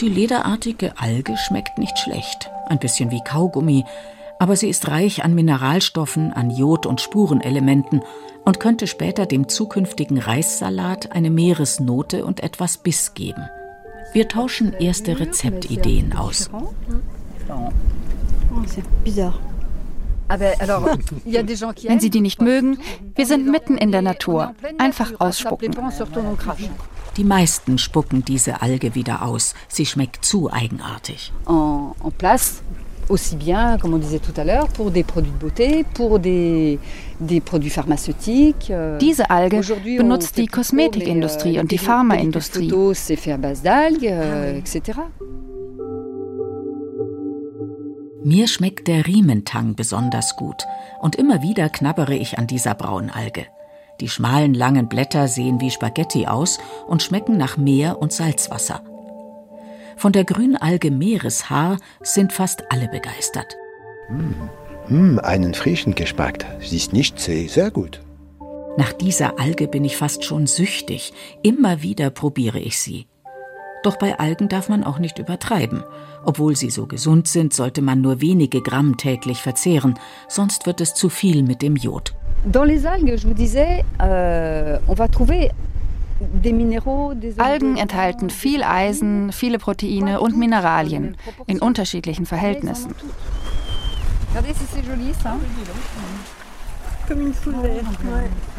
[0.00, 2.50] Die lederartige Alge schmeckt nicht schlecht.
[2.66, 3.84] Ein bisschen wie Kaugummi,
[4.40, 8.02] aber sie ist reich an Mineralstoffen, an Jod und Spurenelementen
[8.44, 13.44] und könnte später dem zukünftigen Reissalat eine Meeresnote und etwas Biss geben.
[14.12, 16.50] Wir tauschen erste Rezeptideen aus.
[21.88, 22.78] Wenn Sie die nicht mögen,
[23.14, 24.54] wir sind mitten in der Natur.
[24.78, 25.74] Einfach ausspucken.
[27.16, 29.54] Die meisten spucken diese Alge wieder aus.
[29.68, 31.32] Sie schmeckt zu eigenartig.
[31.46, 32.62] En, en place,
[33.12, 36.78] aussi bien, comme on disait tout à l'heure, pour des produits de beauté, pour des,
[37.20, 38.70] des produits pharmaceutiques.
[38.70, 42.72] Euh, Diese Alge benutzt die Kosmetikindustrie und die Pharmaindustrie.
[42.94, 44.98] C'est fait à base d'algues, euh, etc.
[48.24, 50.64] Mir schmeckt der Riementang besonders gut
[51.00, 53.46] und immer wieder knabbere ich an dieser Braunalge.
[54.00, 58.82] Die schmalen langen Blätter sehen wie Spaghetti aus und schmecken nach Meer und Salzwasser.
[59.96, 63.56] Von der Grünalge Meereshaar sind fast alle begeistert.
[64.88, 66.44] Mm, einen frischen Geschmack.
[66.60, 68.00] Sie ist nicht zäh, sehr gut.
[68.76, 71.12] Nach dieser Alge bin ich fast schon süchtig.
[71.42, 73.06] Immer wieder probiere ich sie.
[73.82, 75.82] Doch bei Algen darf man auch nicht übertreiben.
[76.24, 80.94] Obwohl sie so gesund sind, sollte man nur wenige Gramm täglich verzehren, sonst wird es
[80.94, 82.14] zu viel mit dem Jod.
[82.44, 85.50] Dans les algues, je vous disais, euh, on va trouver
[87.38, 92.94] Algen enthalten viel Eisen, viele Proteine und Mineralien in unterschiedlichen Verhältnissen.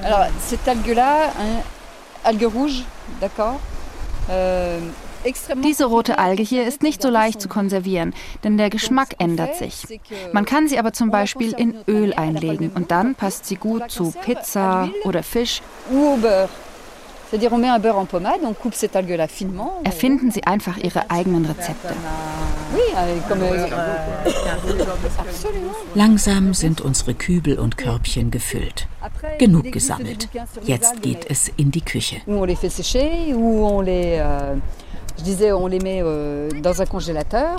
[0.04, 1.32] Alors, cette algue-là,
[2.24, 2.84] algue rouge,
[3.22, 3.60] d'accord
[5.64, 10.00] diese rote Alge hier ist nicht so leicht zu konservieren, denn der Geschmack ändert sich.
[10.34, 14.12] Man kann sie aber zum Beispiel in Öl einlegen und dann passt sie gut zu
[14.12, 15.62] Pizza oder Fisch.
[19.84, 21.96] Erfinden Sie einfach Ihre eigenen Rezepte.
[25.96, 28.88] Langsam sind unsere Kübel und Körbchen gefüllt.
[29.40, 30.30] Genug gesammelt.
[30.64, 32.18] Jetzt geht es in die Küche.
[32.26, 32.48] Euh,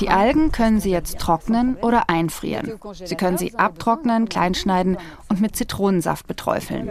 [0.01, 2.73] die Algen können Sie jetzt trocknen oder einfrieren.
[2.93, 6.91] Sie können sie abtrocknen, kleinschneiden und mit Zitronensaft beträufeln.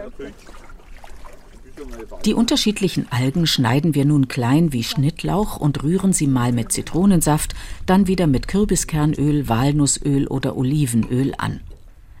[2.24, 7.54] Die unterschiedlichen Algen schneiden wir nun klein wie Schnittlauch und rühren sie mal mit Zitronensaft,
[7.86, 11.60] dann wieder mit Kürbiskernöl, Walnussöl oder Olivenöl an.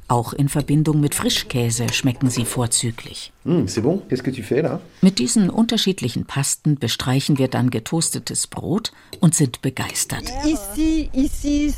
[0.06, 3.32] Auch in Verbindung mit Frischkäse schmecken sie vorzüglich.
[3.44, 4.02] Mm, bon.
[4.08, 10.24] que Mit diesen unterschiedlichen Pasten bestreichen wir dann getoastetes Brot und sind begeistert.
[10.44, 11.72] Ici, ici,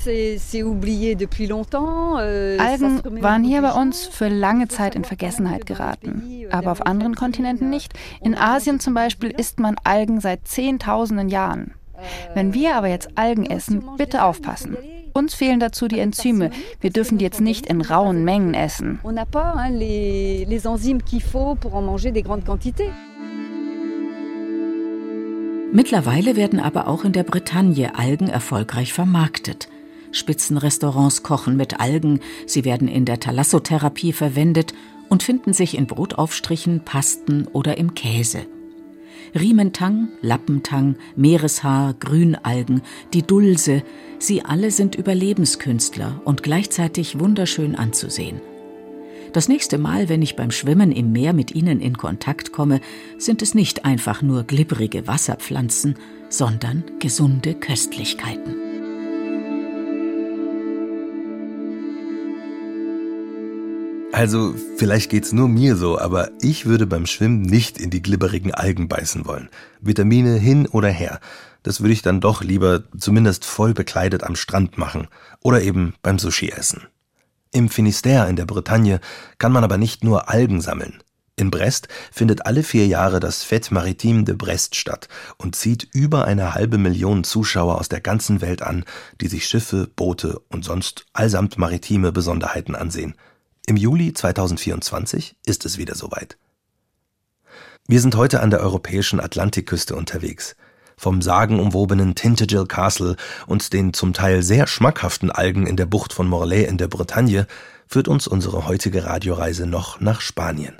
[2.19, 7.15] euh, Algen waren hier bei uns für lange Zeit in Vergessenheit geraten, aber auf anderen
[7.15, 7.93] Kontinenten nicht.
[8.21, 11.75] In Asien zum Beispiel isst man Algen seit Zehntausenden Jahren.
[12.35, 14.77] Wenn wir aber jetzt Algen essen, bitte aufpassen.
[15.17, 16.51] Uns fehlen dazu die Enzyme.
[16.79, 19.01] Wir dürfen die jetzt nicht in rauen Mengen essen.
[25.73, 29.71] Mittlerweile werden aber auch in der Bretagne Algen erfolgreich vermarktet.
[30.13, 34.75] Spitzenrestaurants kochen mit Algen, sie werden in der Thalassotherapie verwendet
[35.09, 38.47] und finden sich in Brotaufstrichen, Pasten oder im Käse.
[39.35, 43.83] Riementang, Lappentang, Meereshaar, Grünalgen, die Dulse,
[44.19, 48.41] sie alle sind Überlebenskünstler und gleichzeitig wunderschön anzusehen.
[49.33, 52.81] Das nächste Mal, wenn ich beim Schwimmen im Meer mit ihnen in Kontakt komme,
[53.19, 55.97] sind es nicht einfach nur glibberige Wasserpflanzen,
[56.31, 58.66] sondern gesunde Köstlichkeiten.
[64.17, 68.55] Also, vielleicht geht's nur mir so, aber ich würde beim Schwimmen nicht in die glibberigen
[68.55, 69.51] Algen beißen wollen.
[69.83, 71.21] Vitamine hin oder her.
[71.63, 75.09] Das würde ich dann doch lieber zumindest voll bekleidet am Strand machen
[75.43, 76.85] oder eben beim Sushi essen.
[77.53, 79.01] Im Finisterre in der Bretagne
[79.37, 81.03] kann man aber nicht nur Algen sammeln.
[81.37, 86.25] In Brest findet alle vier Jahre das Fête Maritime de Brest statt und zieht über
[86.25, 88.87] eine halbe Million Zuschauer aus der ganzen Welt an,
[89.21, 93.15] die sich Schiffe, Boote und sonst allsamt maritime Besonderheiten ansehen–
[93.67, 96.39] im Juli 2024 ist es wieder soweit.
[97.89, 100.57] Wir sind heute an der europäischen Atlantikküste unterwegs.
[100.97, 106.29] Vom sagenumwobenen Tintagel Castle und den zum Teil sehr schmackhaften Algen in der Bucht von
[106.29, 107.47] Morlaix in der Bretagne
[107.89, 110.77] führt uns unsere heutige Radioreise noch nach Spanien.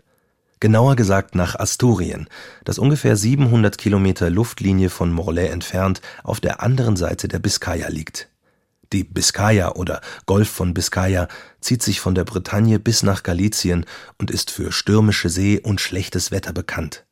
[0.61, 2.29] Genauer gesagt nach Asturien,
[2.65, 8.29] das ungefähr 700 Kilometer Luftlinie von Morlaix entfernt auf der anderen Seite der Biskaya liegt.
[8.93, 11.29] Die Biskaya oder Golf von Biskaya
[11.61, 13.85] zieht sich von der Bretagne bis nach Galizien
[14.19, 17.05] und ist für stürmische See und schlechtes Wetter bekannt.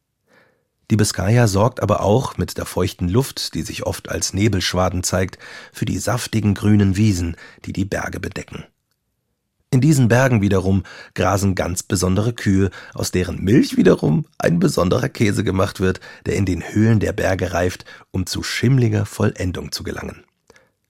[0.91, 5.39] Die Biskaya sorgt aber auch mit der feuchten Luft, die sich oft als Nebelschwaden zeigt,
[5.73, 8.65] für die saftigen grünen Wiesen, die die Berge bedecken.
[9.71, 10.85] In diesen Bergen wiederum
[11.15, 16.47] grasen ganz besondere Kühe, aus deren Milch wiederum ein besonderer Käse gemacht wird, der in
[16.47, 20.23] den Höhlen der Berge reift, um zu schimmliger Vollendung zu gelangen.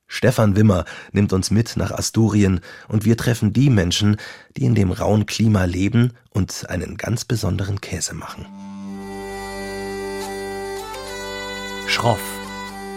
[0.06, 4.16] Stefan Wimmer nimmt uns mit nach Asturien und wir treffen die Menschen,
[4.56, 8.46] die in dem rauen Klima leben und einen ganz besonderen Käse machen.
[11.86, 12.22] Schroff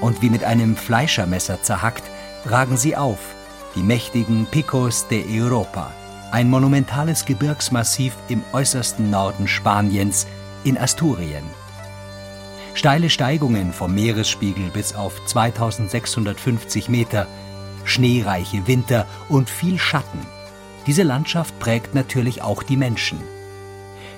[0.02, 2.04] und wie mit einem Fleischermesser zerhackt,
[2.46, 3.20] ragen sie auf–
[3.78, 5.91] die mächtigen Picos de Europa,
[6.32, 10.26] ein monumentales Gebirgsmassiv im äußersten Norden Spaniens
[10.63, 11.43] in Asturien.
[12.78, 17.26] Steile Steigungen vom Meeresspiegel bis auf 2650 Meter,
[17.86, 20.20] schneereiche Winter und viel Schatten.
[20.86, 23.18] Diese Landschaft prägt natürlich auch die Menschen.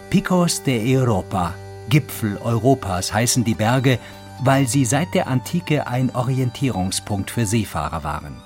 [0.09, 1.53] Picos de Europa,
[1.87, 3.97] Gipfel Europas heißen die Berge,
[4.43, 8.41] weil sie seit der Antike ein Orientierungspunkt für Seefahrer waren.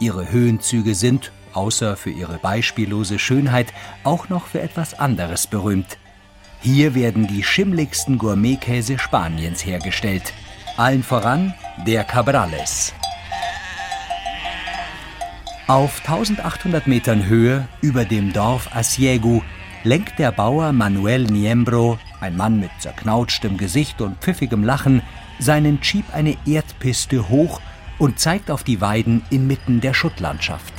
[0.00, 5.98] Ihre Höhenzüge sind, außer für ihre beispiellose Schönheit, auch noch für etwas anderes berühmt.
[6.60, 10.32] Hier werden die schimmligsten Gourmetkäse Spaniens hergestellt.
[10.76, 11.54] Allen voran
[11.86, 12.92] der Cabrales.
[15.68, 19.42] Auf 1800 Metern Höhe über dem Dorf Asiegu
[19.84, 25.02] lenkt der Bauer Manuel Niembro, ein Mann mit zerknautschtem Gesicht und pfiffigem Lachen,
[25.38, 27.60] seinen Jeep eine Erdpiste hoch
[27.98, 30.72] und zeigt auf die Weiden inmitten der Schuttlandschaft.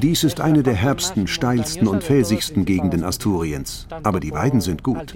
[0.00, 3.86] Dies ist eine der herbsten, steilsten und felsigsten Gegenden Asturiens.
[4.02, 5.14] Aber die Weiden sind gut.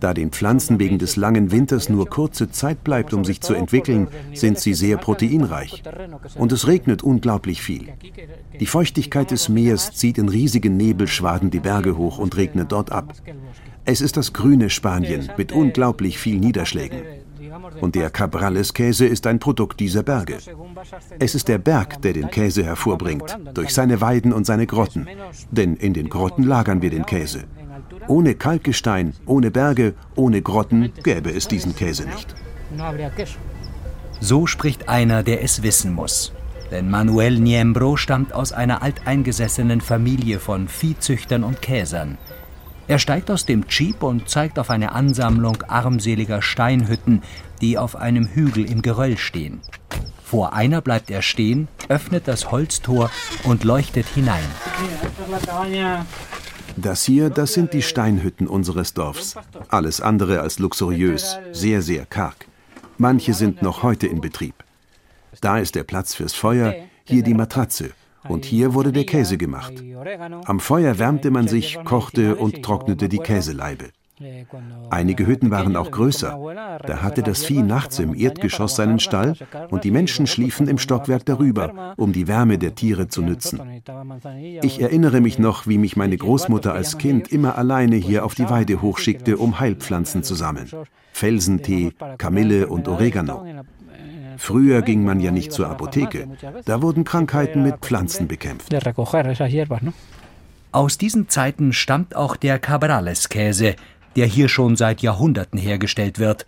[0.00, 4.08] Da den Pflanzen wegen des langen Winters nur kurze Zeit bleibt, um sich zu entwickeln,
[4.34, 5.82] sind sie sehr proteinreich.
[6.34, 7.88] Und es regnet unglaublich viel.
[8.60, 13.14] Die Feuchtigkeit des Meeres zieht in riesigen Nebelschwaden die Berge hoch und regnet dort ab.
[13.86, 17.23] Es ist das grüne Spanien mit unglaublich viel Niederschlägen.
[17.80, 20.38] Und der Cabrales-Käse ist ein Produkt dieser Berge.
[21.18, 25.06] Es ist der Berg, der den Käse hervorbringt, durch seine Weiden und seine Grotten.
[25.50, 27.44] Denn in den Grotten lagern wir den Käse.
[28.08, 32.34] Ohne Kalkgestein, ohne Berge, ohne Grotten gäbe es diesen Käse nicht.
[34.20, 36.32] So spricht einer, der es wissen muss.
[36.70, 42.18] Denn Manuel Niembro stammt aus einer alteingesessenen Familie von Viehzüchtern und Käsern.
[42.86, 47.22] Er steigt aus dem Jeep und zeigt auf eine Ansammlung armseliger Steinhütten,
[47.62, 49.62] die auf einem Hügel im Geröll stehen.
[50.22, 53.10] Vor einer bleibt er stehen, öffnet das Holztor
[53.44, 54.44] und leuchtet hinein.
[56.76, 59.36] Das hier, das sind die Steinhütten unseres Dorfs.
[59.68, 62.46] Alles andere als luxuriös, sehr, sehr karg.
[62.98, 64.54] Manche sind noch heute in Betrieb.
[65.40, 67.92] Da ist der Platz fürs Feuer, hier die Matratze
[68.28, 69.74] und hier wurde der Käse gemacht.
[70.44, 73.86] Am Feuer wärmte man sich, kochte und trocknete die Käseleibe.
[74.90, 76.38] Einige Hütten waren auch größer.
[76.86, 79.34] Da hatte das Vieh nachts im Erdgeschoss seinen Stall
[79.70, 83.60] und die Menschen schliefen im Stockwerk darüber, um die Wärme der Tiere zu nützen.
[84.62, 88.48] Ich erinnere mich noch, wie mich meine Großmutter als Kind immer alleine hier auf die
[88.48, 90.70] Weide hochschickte, um Heilpflanzen zu sammeln.
[91.12, 93.44] Felsentee, Kamille und Oregano.
[94.36, 96.28] Früher ging man ja nicht zur Apotheke.
[96.64, 98.72] Da wurden Krankheiten mit Pflanzen bekämpft.
[100.72, 103.76] Aus diesen Zeiten stammt auch der Cabrales-Käse,
[104.16, 106.46] der hier schon seit Jahrhunderten hergestellt wird.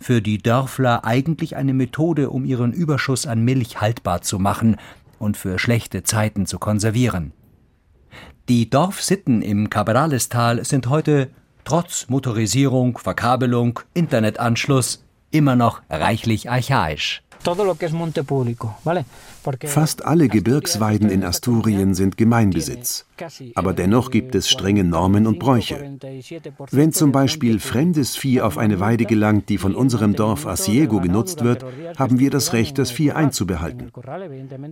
[0.00, 4.76] Für die Dörfler eigentlich eine Methode, um ihren Überschuss an Milch haltbar zu machen
[5.18, 7.32] und für schlechte Zeiten zu konservieren.
[8.48, 11.30] Die Dorfsitten im Cabralestal sind heute
[11.64, 17.22] trotz Motorisierung, Verkabelung, Internetanschluss immer noch reichlich archaisch.
[17.46, 19.04] todo lo que es monte público, ¿vale?
[19.66, 23.06] Fast alle Gebirgsweiden in Asturien sind Gemeinbesitz.
[23.54, 25.98] Aber dennoch gibt es strenge Normen und Bräuche.
[26.70, 31.42] Wenn zum Beispiel fremdes Vieh auf eine Weide gelangt, die von unserem Dorf Asiego genutzt
[31.44, 31.64] wird,
[31.96, 33.90] haben wir das Recht, das Vieh einzubehalten.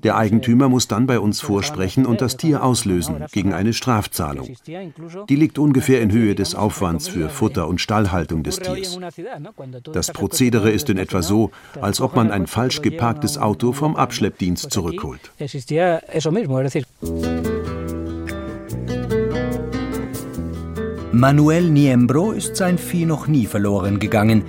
[0.03, 4.49] Der Eigentümer muss dann bei uns vorsprechen und das Tier auslösen gegen eine Strafzahlung.
[5.29, 8.99] Die liegt ungefähr in Höhe des Aufwands für Futter und Stallhaltung des Tiers.
[9.93, 14.64] Das Prozedere ist in etwa so, als ob man ein falsch geparktes Auto vom Abschleppdienst
[14.69, 15.33] zurückholt.
[21.13, 24.43] Manuel Niembro ist sein Vieh noch nie verloren gegangen,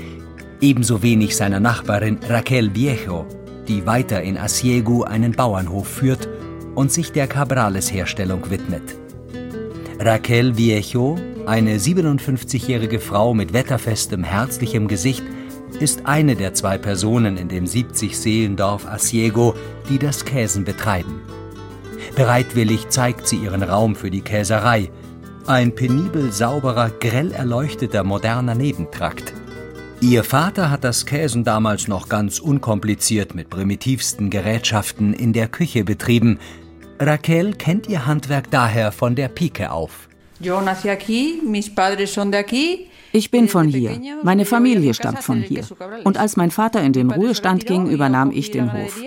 [0.62, 3.26] ebenso wenig seiner Nachbarin Raquel Viejo,
[3.68, 6.28] die weiter in Asiegu einen Bauernhof führt
[6.74, 8.96] und sich der Cabrales-Herstellung widmet.
[10.00, 15.24] Raquel Viejo, eine 57-jährige Frau mit wetterfestem, herzlichem Gesicht,
[15.76, 19.56] ist eine der zwei Personen in dem 70-Seelendorf Asiego,
[19.90, 21.22] die das Käsen betreiben.
[22.16, 24.90] Bereitwillig zeigt sie ihren Raum für die Käserei.
[25.48, 29.34] Ein penibel sauberer, grell erleuchteter, moderner Nebentrakt.
[30.02, 35.84] Ihr Vater hat das Käsen damals noch ganz unkompliziert mit primitivsten Gerätschaften in der Küche
[35.84, 36.40] betrieben.
[37.00, 40.08] Raquel kennt ihr Handwerk daher von der Pike auf.
[43.16, 44.02] Ich bin von hier.
[44.24, 45.64] Meine Familie stammt von hier.
[46.04, 49.02] Und als mein Vater in den Ruhestand ging, übernahm ich den Hof.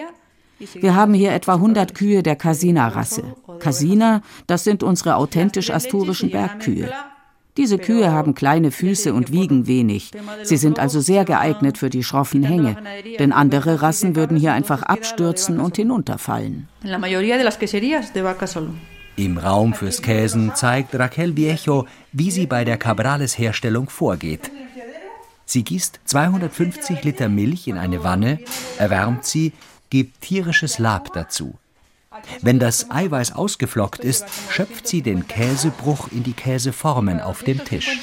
[0.74, 3.22] Wir haben hier etwa 100 Kühe der Casina-Rasse.
[3.58, 6.88] Casina, das sind unsere authentisch asturischen Bergkühe.
[7.58, 10.12] Diese Kühe haben kleine Füße und wiegen wenig.
[10.42, 12.76] Sie sind also sehr geeignet für die schroffen Hänge,
[13.18, 16.66] denn andere Rassen würden hier einfach abstürzen und hinunterfallen.
[19.18, 24.50] Im Raum fürs Käsen zeigt Raquel Viejo, wie sie bei der Cabrales-Herstellung vorgeht.
[25.44, 28.40] Sie gießt 250 Liter Milch in eine Wanne,
[28.78, 29.52] erwärmt sie,
[29.90, 31.54] gibt tierisches Lab dazu.
[32.42, 38.00] Wenn das Eiweiß ausgeflockt ist, schöpft sie den Käsebruch in die Käseformen auf dem Tisch.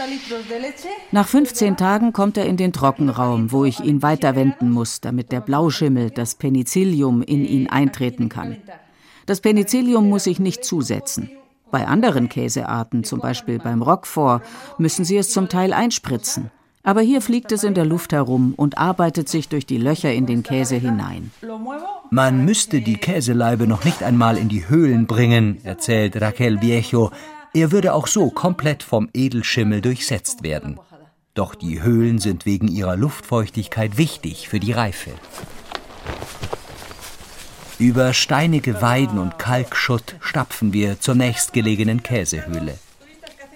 [1.12, 5.32] Nach 15 Tagen kommt er in den Trockenraum, wo ich ihn weiter wenden muss, damit
[5.32, 8.58] der Blauschimmel, das Penicillium, in ihn eintreten kann.
[9.26, 11.30] Das Penicillium muss ich nicht zusetzen.
[11.76, 14.42] Bei anderen Käsearten, zum Beispiel beim Roquefort,
[14.78, 16.50] müssen sie es zum Teil einspritzen.
[16.84, 20.26] Aber hier fliegt es in der Luft herum und arbeitet sich durch die Löcher in
[20.26, 21.32] den Käse hinein.
[22.12, 27.12] Man müsste die Käseleibe noch nicht einmal in die Höhlen bringen, erzählt Raquel Viejo.
[27.54, 30.80] Er würde auch so komplett vom Edelschimmel durchsetzt werden.
[31.34, 35.12] Doch die Höhlen sind wegen ihrer Luftfeuchtigkeit wichtig für die Reife.
[37.78, 42.80] Über steinige Weiden und Kalkschutt stapfen wir zur nächstgelegenen Käsehöhle.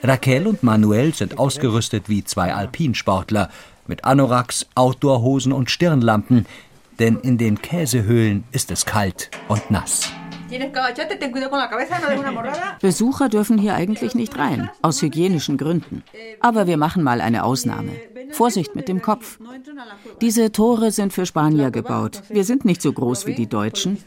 [0.04, 3.50] Raquel und Manuel sind ausgerüstet wie zwei Alpinsportler
[3.88, 6.46] mit Anoraks, Outdoorhosen und Stirnlampen,
[7.00, 10.12] denn in den Käsehöhlen ist es kalt und nass.
[12.82, 16.04] Besucher dürfen hier eigentlich nicht rein, aus hygienischen Gründen.
[16.42, 17.92] Aber wir machen mal eine Ausnahme.
[18.32, 19.40] Vorsicht mit dem Kopf.
[20.22, 22.22] Diese Tore sind für Spanier gebaut.
[22.30, 23.98] Wir sind nicht so groß wie die Deutschen.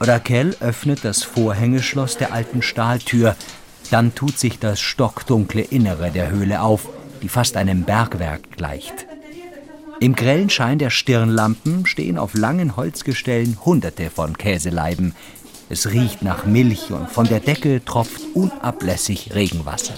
[0.00, 3.36] Raquel öffnet das Vorhängeschloss der alten Stahltür.
[3.90, 6.88] Dann tut sich das stockdunkle Innere der Höhle auf,
[7.22, 9.06] die fast einem Bergwerk gleicht.
[10.00, 15.14] Im grellen Schein der Stirnlampen stehen auf langen Holzgestellen Hunderte von Käseleiben.
[15.70, 19.94] Es riecht nach Milch und von der Decke tropft unablässig Regenwasser.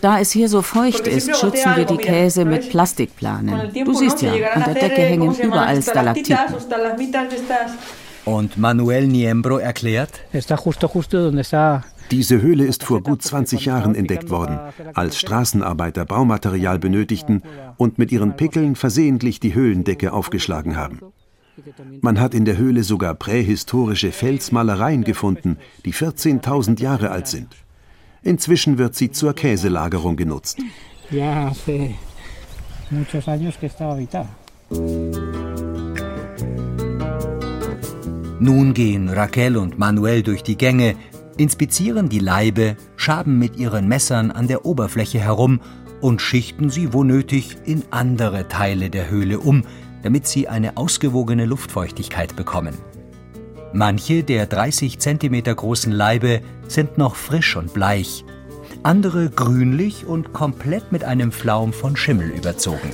[0.00, 3.72] Da es hier so feucht ist, schützen wir die Käse mit Plastikplanen.
[3.84, 6.38] Du siehst ja, an der Decke hängen überall Stalaktiten.
[8.24, 10.10] Und Manuel Niembro erklärt,
[12.10, 14.58] diese Höhle ist vor gut 20 Jahren entdeckt worden,
[14.94, 17.42] als Straßenarbeiter Baumaterial benötigten
[17.76, 21.00] und mit ihren Pickeln versehentlich die Höhlendecke aufgeschlagen haben.
[22.00, 27.48] Man hat in der Höhle sogar prähistorische Felsmalereien gefunden, die 14.000 Jahre alt sind.
[28.22, 30.58] Inzwischen wird sie zur Käselagerung genutzt.
[38.40, 40.94] Nun gehen Raquel und Manuel durch die Gänge,
[41.36, 45.60] inspizieren die Leibe, schaben mit ihren Messern an der Oberfläche herum
[46.00, 49.64] und schichten sie wo nötig in andere Teile der Höhle um,
[50.02, 52.76] damit sie eine ausgewogene Luftfeuchtigkeit bekommen.
[53.72, 58.24] Manche der 30 cm großen Leibe sind noch frisch und bleich,
[58.82, 62.90] andere grünlich und komplett mit einem Flaum von Schimmel überzogen.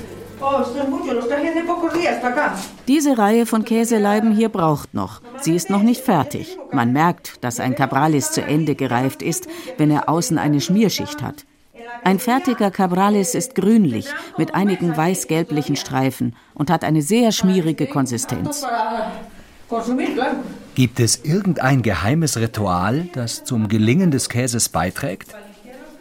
[2.87, 5.23] Diese Reihe von Käseleiben hier braucht noch.
[5.41, 6.59] Sie ist noch nicht fertig.
[6.73, 9.49] Man merkt, dass ein Cabralis zu Ende gereift ist,
[9.79, 11.47] wenn er außen eine Schmierschicht hat.
[12.07, 14.07] Ein fertiger Cabralis ist grünlich
[14.39, 18.65] mit einigen weiß-gelblichen Streifen und hat eine sehr schmierige Konsistenz.
[20.77, 25.35] Gibt es irgendein geheimes Ritual, das zum Gelingen des Käses beiträgt?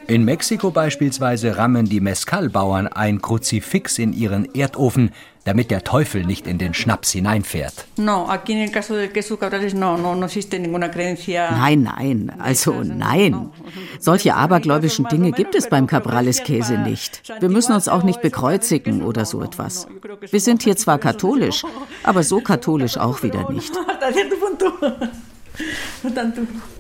[0.06, 5.10] In Mexiko beispielsweise rammen die Mezcal-Bauern ein Kruzifix in ihren Erdofen,
[5.46, 7.86] damit der Teufel nicht in den Schnaps hineinfährt.
[11.52, 13.52] Nein, nein, also nein.
[14.00, 17.22] Solche abergläubischen Dinge gibt es beim Cabrales-Käse nicht.
[17.40, 19.88] Wir müssen uns auch nicht bekreuzigen oder so etwas.
[20.32, 21.64] Wir sind hier zwar katholisch,
[22.04, 23.72] aber so katholisch auch wieder nicht.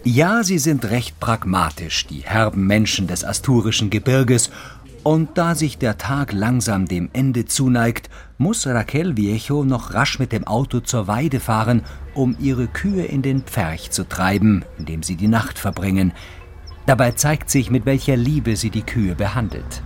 [0.03, 4.51] Ja, sie sind recht pragmatisch, die herben Menschen des asturischen Gebirges,
[5.06, 10.32] Und da sich der Tag langsam dem Ende zuneigt, muss Raquel Viejo noch rasch mit
[10.32, 11.84] dem Auto zur Weide fahren,
[12.16, 16.12] um ihre Kühe in den Pferch zu treiben, in dem sie die Nacht verbringen.
[16.88, 19.84] Dabei zeigt sich, mit welcher Liebe sie die Kühe behandelt.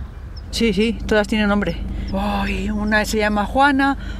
[0.50, 1.76] Sí, sí, todas tienen nombre.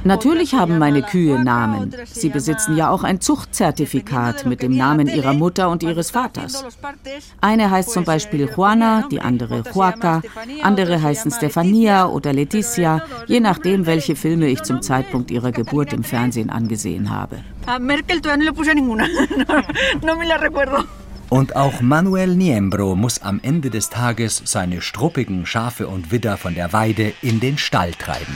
[0.03, 1.93] Natürlich haben meine Kühe Namen.
[2.05, 6.63] Sie besitzen ja auch ein Zuchtzertifikat mit dem Namen ihrer Mutter und ihres Vaters.
[7.41, 10.21] Eine heißt zum Beispiel Juana, die andere Joaca,
[10.61, 16.03] andere heißen Stefania oder Leticia, je nachdem, welche Filme ich zum Zeitpunkt ihrer Geburt im
[16.03, 17.39] Fernsehen angesehen habe.
[17.67, 19.05] A Merkel todavía no le puse ninguna.
[20.03, 20.83] No me la recuerdo.
[21.31, 26.55] Und auch Manuel Niembro muss am Ende des Tages seine struppigen Schafe und Widder von
[26.55, 28.35] der Weide in den Stall treiben.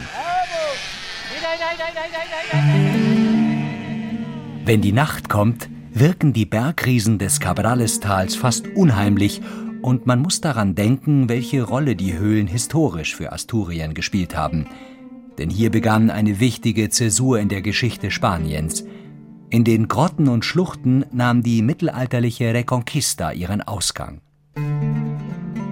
[4.64, 9.41] Wenn die Nacht kommt, wirken die Bergriesen des Cabrales-Tals fast unheimlich
[9.82, 14.68] und man muss daran denken, welche Rolle die Höhlen historisch für Asturien gespielt haben.
[15.38, 18.86] Denn hier begann eine wichtige Zäsur in der Geschichte Spaniens–
[19.50, 24.22] in den Grotten und Schluchten nahm die mittelalterliche Reconquista ihren Ausgang.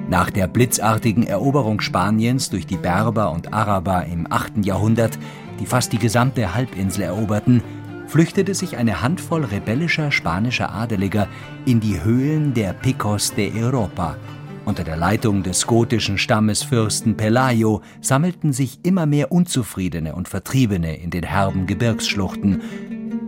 [0.10, 4.66] Nach der blitzartigen Eroberung Spaniens durch die Berber und Araber im 8.
[4.66, 5.18] Jahrhundert,
[5.60, 7.64] die fast die gesamte Halbinsel eroberten,
[8.08, 11.28] flüchtete sich eine Handvoll rebellischer spanischer Adeliger
[11.66, 14.18] in die Höhlen der Picos de Europa.
[14.66, 21.10] Unter der Leitung des gotischen Stammesfürsten Pelayo sammelten sich immer mehr Unzufriedene und Vertriebene in
[21.10, 22.62] den herben Gebirgsschluchten,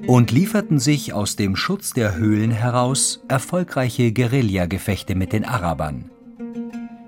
[0.08, 6.10] und lieferten sich aus dem Schutz der Höhlen heraus erfolgreiche Guerillagefechte mit den Arabern.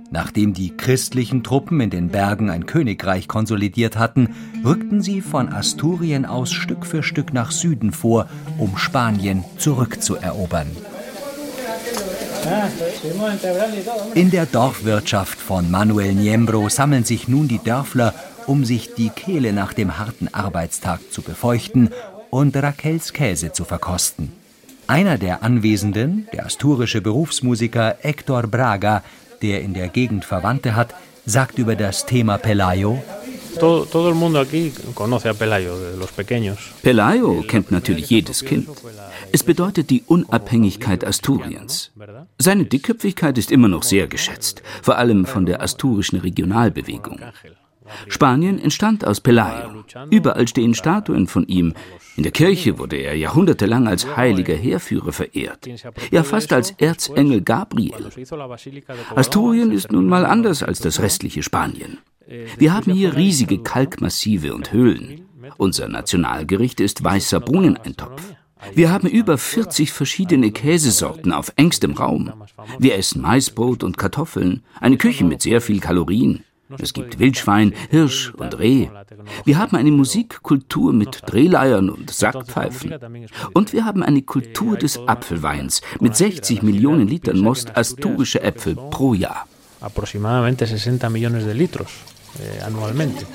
[0.09, 4.33] Nachdem die christlichen Truppen in den Bergen ein Königreich konsolidiert hatten,
[4.63, 8.27] rückten sie von Asturien aus Stück für Stück nach Süden vor,
[8.57, 10.67] um Spanien zurückzuerobern.
[14.15, 18.13] In der Dorfwirtschaft von Manuel Niembro sammeln sich nun die Dörfler,
[18.45, 21.89] um sich die Kehle nach dem harten Arbeitstag zu befeuchten
[22.29, 24.31] und Raquels Käse zu verkosten.
[24.87, 29.03] Einer der Anwesenden, der asturische Berufsmusiker Hector Braga,
[29.41, 30.93] der in der Gegend Verwandte hat,
[31.25, 33.03] sagt über das Thema Pelayo,
[36.83, 38.69] Pelayo kennt natürlich jedes Kind.
[39.31, 41.91] Es bedeutet die Unabhängigkeit Asturiens.
[42.37, 47.19] Seine Dickköpfigkeit ist immer noch sehr geschätzt, vor allem von der asturischen Regionalbewegung.
[48.07, 49.83] Spanien entstand aus Pelayo.
[50.09, 51.73] Überall stehen Statuen von ihm.
[52.15, 55.67] In der Kirche wurde er jahrhundertelang als heiliger Heerführer verehrt.
[56.11, 58.09] Ja, fast als Erzengel Gabriel.
[59.15, 61.99] Asturien ist nun mal anders als das restliche Spanien.
[62.57, 65.21] Wir haben hier riesige Kalkmassive und Höhlen.
[65.57, 68.21] Unser Nationalgericht ist weißer Brunneneintopf.
[68.73, 72.33] Wir haben über 40 verschiedene Käsesorten auf engstem Raum.
[72.79, 76.43] Wir essen Maisbrot und Kartoffeln, eine Küche mit sehr viel Kalorien.
[76.77, 78.87] Es gibt Wildschwein, Hirsch und Reh.
[79.45, 82.95] Wir haben eine Musikkultur mit Drehleiern und Sackpfeifen.
[83.53, 89.13] Und wir haben eine Kultur des Apfelweins mit 60 Millionen Litern Most asturische Äpfel pro
[89.13, 89.47] Jahr.
[89.79, 91.91] Aproximadamente 60 millones de litros
[92.39, 93.25] eh, anualmente.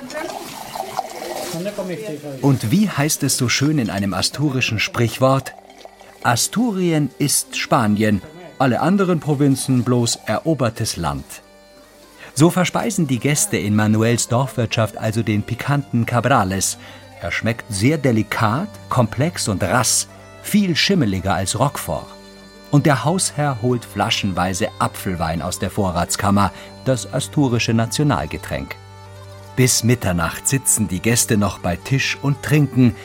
[2.41, 5.53] Und wie heißt es so schön in einem asturischen Sprichwort?
[6.23, 8.23] Asturien ist Spanien,
[8.59, 11.42] alle anderen Provinzen bloß erobertes Land.
[12.35, 16.79] So verspeisen die Gäste in Manuels Dorfwirtschaft also den pikanten Cabrales.
[17.21, 20.09] Er schmeckt sehr delikat, komplex und rass,
[20.43, 22.07] viel schimmeliger als Roquefort.
[22.71, 26.53] Und der Hausherr holt flaschenweise Apfelwein aus der Vorratskammer,
[26.87, 28.77] das asturische Nationalgetränk.
[29.55, 32.97] Bis Mitternacht sitzen die Gäste noch bei Tisch und trinken,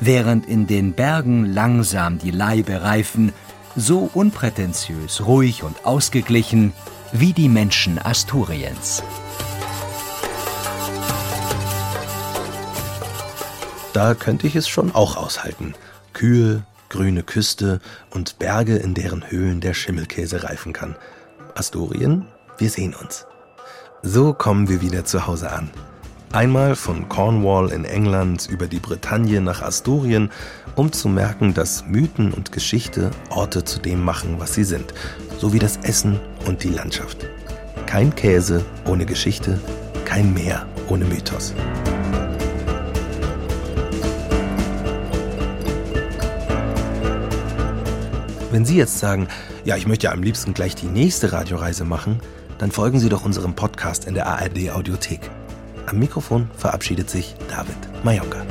[0.00, 3.32] während in den Bergen langsam die Leibe reifen,
[3.76, 6.72] so unprätentiös, ruhig und ausgeglichen
[7.16, 9.00] wie die Menschen Asturiens.
[13.92, 15.74] Da könnte ich es schon auch aushalten.
[16.12, 20.96] Kühe, grüne Küste und Berge, in deren Höhlen der Schimmelkäse reifen kann.
[21.54, 22.26] Asturien,
[22.58, 23.26] wir sehen uns.
[24.02, 25.70] So kommen wir wieder zu Hause an.
[26.34, 30.32] Einmal von Cornwall in England über die Bretagne nach Asturien,
[30.74, 34.92] um zu merken, dass Mythen und Geschichte Orte zu dem machen, was sie sind,
[35.38, 37.18] so wie das Essen und die Landschaft.
[37.86, 39.60] Kein Käse ohne Geschichte,
[40.04, 41.54] kein Meer ohne Mythos.
[48.50, 49.28] Wenn Sie jetzt sagen,
[49.64, 52.18] ja, ich möchte ja am liebsten gleich die nächste Radioreise machen,
[52.58, 55.30] dann folgen Sie doch unserem Podcast in der ARD Audiothek.
[55.94, 58.44] Am Mikrofon verabschiedet sich David Mallorca.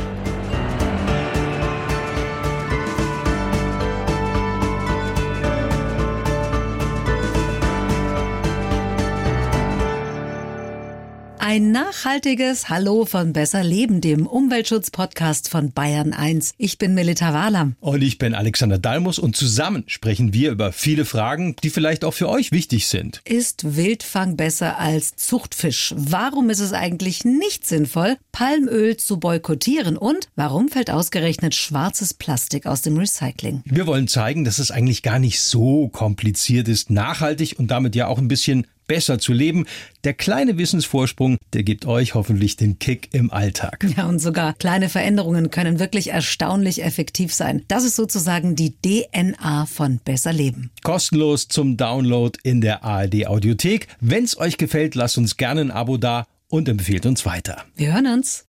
[11.53, 16.55] Ein nachhaltiges Hallo von Besser Leben, dem Umweltschutz-Podcast von Bayern 1.
[16.57, 17.75] Ich bin Melita Wahlam.
[17.79, 22.15] Und ich bin Alexander Dalmus und zusammen sprechen wir über viele Fragen, die vielleicht auch
[22.15, 23.21] für euch wichtig sind.
[23.25, 25.93] Ist Wildfang besser als Zuchtfisch?
[25.95, 29.95] Warum ist es eigentlich nicht sinnvoll, Palmöl zu boykottieren?
[29.95, 33.61] Und warum fällt ausgerechnet schwarzes Plastik aus dem Recycling?
[33.65, 38.07] Wir wollen zeigen, dass es eigentlich gar nicht so kompliziert ist, nachhaltig und damit ja
[38.07, 39.65] auch ein bisschen besser zu leben.
[40.03, 43.85] Der kleine Wissensvorsprung, der gibt euch hoffentlich den Kick im Alltag.
[43.95, 47.63] Ja, und sogar kleine Veränderungen können wirklich erstaunlich effektiv sein.
[47.67, 50.71] Das ist sozusagen die DNA von Besser Leben.
[50.83, 53.87] Kostenlos zum Download in der ARD Audiothek.
[53.99, 57.63] Wenn's euch gefällt, lasst uns gerne ein Abo da und empfehlt uns weiter.
[57.75, 58.41] Wir hören uns.